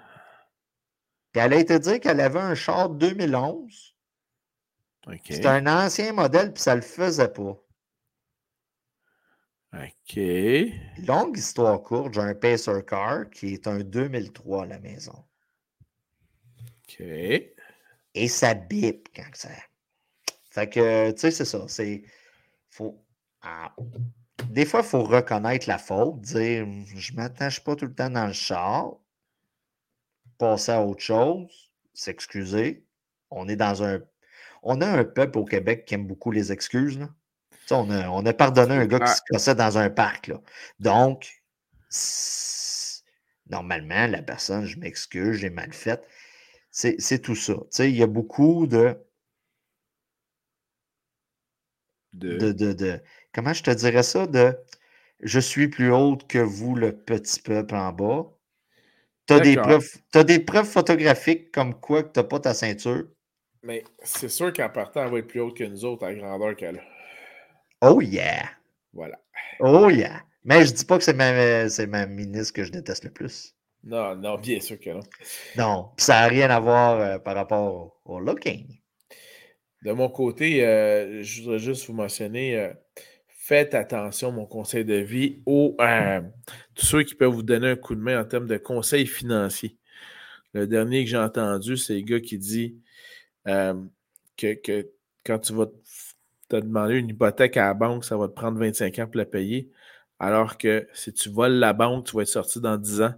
[1.33, 3.95] Puis elle a été dire qu'elle avait un char 2011.
[5.25, 7.57] C'est un ancien modèle, puis ça ne le faisait pas.
[9.75, 10.17] OK.
[11.07, 15.25] Longue histoire courte, j'ai un Pacer Car qui est un 2003 à la maison.
[16.83, 17.01] OK.
[17.01, 19.51] Et ça bip quand ça.
[20.51, 21.67] Fait que, tu sais, c'est ça.
[21.69, 22.03] C'est.
[22.79, 23.05] Faut.
[23.43, 23.75] Ah,
[24.51, 26.65] des fois, il faut reconnaître la faute, dire
[26.95, 28.93] je ne m'attache pas tout le temps dans le char,
[30.39, 32.87] passer à autre chose, s'excuser.
[33.33, 34.01] On est dans un.
[34.63, 37.01] On a un peuple au Québec qui aime beaucoup les excuses.
[37.01, 37.09] Là.
[37.73, 40.29] On a, on a, pardonné un gars qui se cassait dans un parc.
[40.29, 40.41] Là.
[40.79, 41.43] Donc,
[43.51, 46.01] normalement, la personne, je m'excuse, j'ai mal fait.
[46.71, 47.55] C'est tout ça.
[47.81, 48.97] Il y a beaucoup de
[52.19, 52.53] de...
[52.53, 53.01] De,
[53.33, 54.27] Comment je te dirais ça?
[54.27, 54.57] De
[55.21, 58.27] je suis plus haute que vous, le petit peuple en bas.
[59.27, 62.55] Tu as, des preuves, as des preuves photographiques comme quoi que tu n'as pas ta
[62.55, 63.05] ceinture?
[63.63, 66.19] Mais c'est sûr qu'en partant, elle va être plus haute que nous autres à la
[66.19, 67.89] grandeur qu'elle a.
[67.91, 68.49] Oh yeah!
[68.93, 69.19] Voilà.
[69.61, 70.23] Oh yeah!
[70.45, 73.55] Mais je dis pas que c'est ma, c'est ma ministre que je déteste le plus.
[73.85, 75.01] Non, non, bien sûr que non.
[75.57, 78.78] Non, ça n'a rien à voir euh, par rapport au, looking.
[79.83, 82.73] De mon côté, euh, je voudrais juste vous mentionner, euh,
[83.29, 85.77] faites attention, mon conseil de vie, aux
[86.75, 89.77] tous ceux qui peuvent vous donner un coup de main en termes de conseils financiers.
[90.55, 92.77] Le dernier que j'ai entendu, c'est le gars qui dit
[93.47, 94.91] que, que,
[95.25, 95.67] quand tu vas
[96.49, 99.17] tu as demandé une hypothèque à la banque, ça va te prendre 25 ans pour
[99.17, 99.71] la payer.
[100.19, 103.15] Alors que si tu voles la banque, tu vas être sorti dans 10 ans.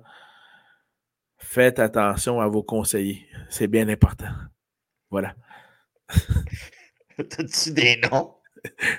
[1.39, 3.27] Faites attention à vos conseillers.
[3.49, 4.31] C'est bien important.
[5.11, 5.35] Voilà.
[7.29, 8.35] T'as-tu des noms?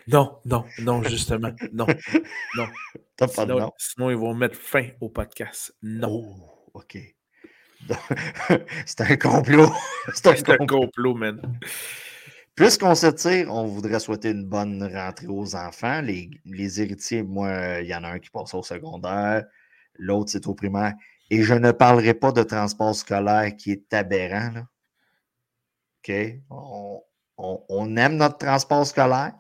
[0.08, 1.52] Non, non, non, justement.
[1.72, 1.88] Non.
[2.56, 2.68] Non.
[3.16, 3.72] T'as pas sinon, de nom?
[3.78, 5.76] Sinon, ils vont mettre fin au podcast.
[5.82, 6.10] Non.
[6.10, 6.98] Oh, OK.
[8.86, 9.72] C'est un complot.
[10.14, 11.60] C'est un, un, complot, man.
[12.56, 16.02] Puisqu'on se tire, on voudrait souhaiter une bonne rentrée aux enfants.
[16.02, 19.46] Les, héritiers, moi, il y en a un qui passe au secondaire,
[19.96, 20.94] l'autre, c'est au primaire.
[21.30, 24.66] Et je ne parlerai pas de transport scolaire qui est aberrant.
[26.08, 26.14] OK?
[27.38, 29.34] On, aime notre transport scolaire.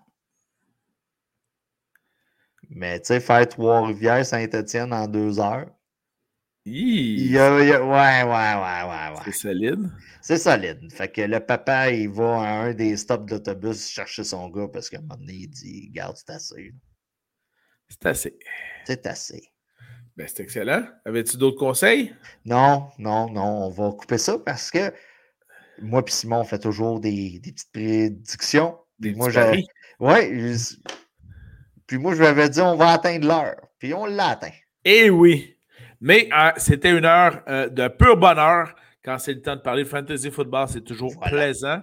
[2.70, 5.68] Mais tu sais, faire Trois-Rivières, Saint-Étienne en deux heures.
[6.64, 9.22] Il a, ouais, ouais, ouais, ouais, ouais.
[9.26, 9.90] C'est solide.
[10.22, 10.92] C'est solide.
[10.92, 14.90] Fait que le papa, il va à un des stops d'autobus chercher son gars parce
[14.90, 16.74] qu'à un moment donné, il dit Garde, c'est assez.
[17.90, 18.40] C'est assez.
[18.86, 19.52] C'est assez.
[20.16, 20.86] Ben, c'est excellent.
[21.04, 22.14] Avais-tu d'autres conseils?
[22.46, 23.66] Non, non, non.
[23.66, 24.94] On va couper ça parce que
[25.82, 28.78] moi et Simon, on fait toujours des, des petites prédictions.
[29.00, 29.66] Des moi, j'ai.
[30.00, 30.56] Ouais.
[31.88, 33.56] Puis moi, je lui avais dit on va atteindre l'heure.
[33.80, 34.52] Puis on l'a atteint.
[34.86, 35.58] Eh oui!
[36.00, 38.76] Mais euh, c'était une heure euh, de pur bonheur.
[39.04, 41.82] Quand c'est le temps de parler de fantasy football, c'est toujours plaisant.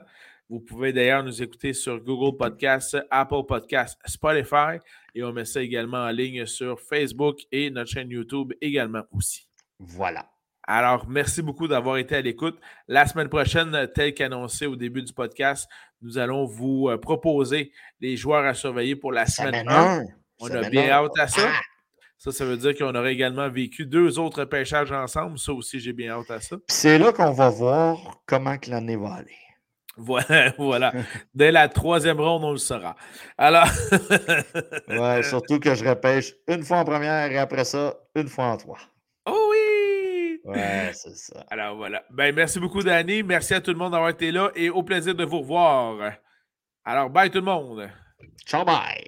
[0.49, 4.79] Vous pouvez d'ailleurs nous écouter sur Google Podcasts, Apple Podcasts, Spotify
[5.15, 9.47] et on met ça également en ligne sur Facebook et notre chaîne YouTube également aussi.
[9.79, 10.31] Voilà.
[10.71, 12.59] Alors, merci beaucoup d'avoir été à l'écoute.
[12.89, 15.67] La semaine prochaine, tel qu'annoncé au début du podcast,
[16.03, 17.73] nous allons vous euh, proposer
[18.03, 20.03] les joueurs à surveiller pour la semaine 1.
[20.41, 21.49] On a bien hâte à ça.
[21.49, 21.61] Ah!
[22.19, 25.39] Ça, ça veut dire qu'on aurait également vécu deux autres pêchages ensemble.
[25.39, 26.57] Ça aussi, j'ai bien hâte à ça.
[26.69, 29.39] C'est là qu'on va voir comment que l'année va aller.
[29.97, 30.93] Voilà, voilà.
[31.35, 32.95] Dès la troisième ronde, on le saura.
[33.39, 33.69] Alors.
[34.89, 38.59] ouais, surtout que je repêche une fois en première et après ça, une fois en
[38.59, 38.79] trois.
[40.49, 41.45] Ouais, c'est ça.
[41.51, 42.03] Alors voilà.
[42.11, 43.23] Ben, merci beaucoup, Danny.
[43.23, 46.13] Merci à tout le monde d'avoir été là et au plaisir de vous revoir.
[46.85, 47.91] Alors, bye tout le monde.
[48.47, 49.05] Ciao, bye.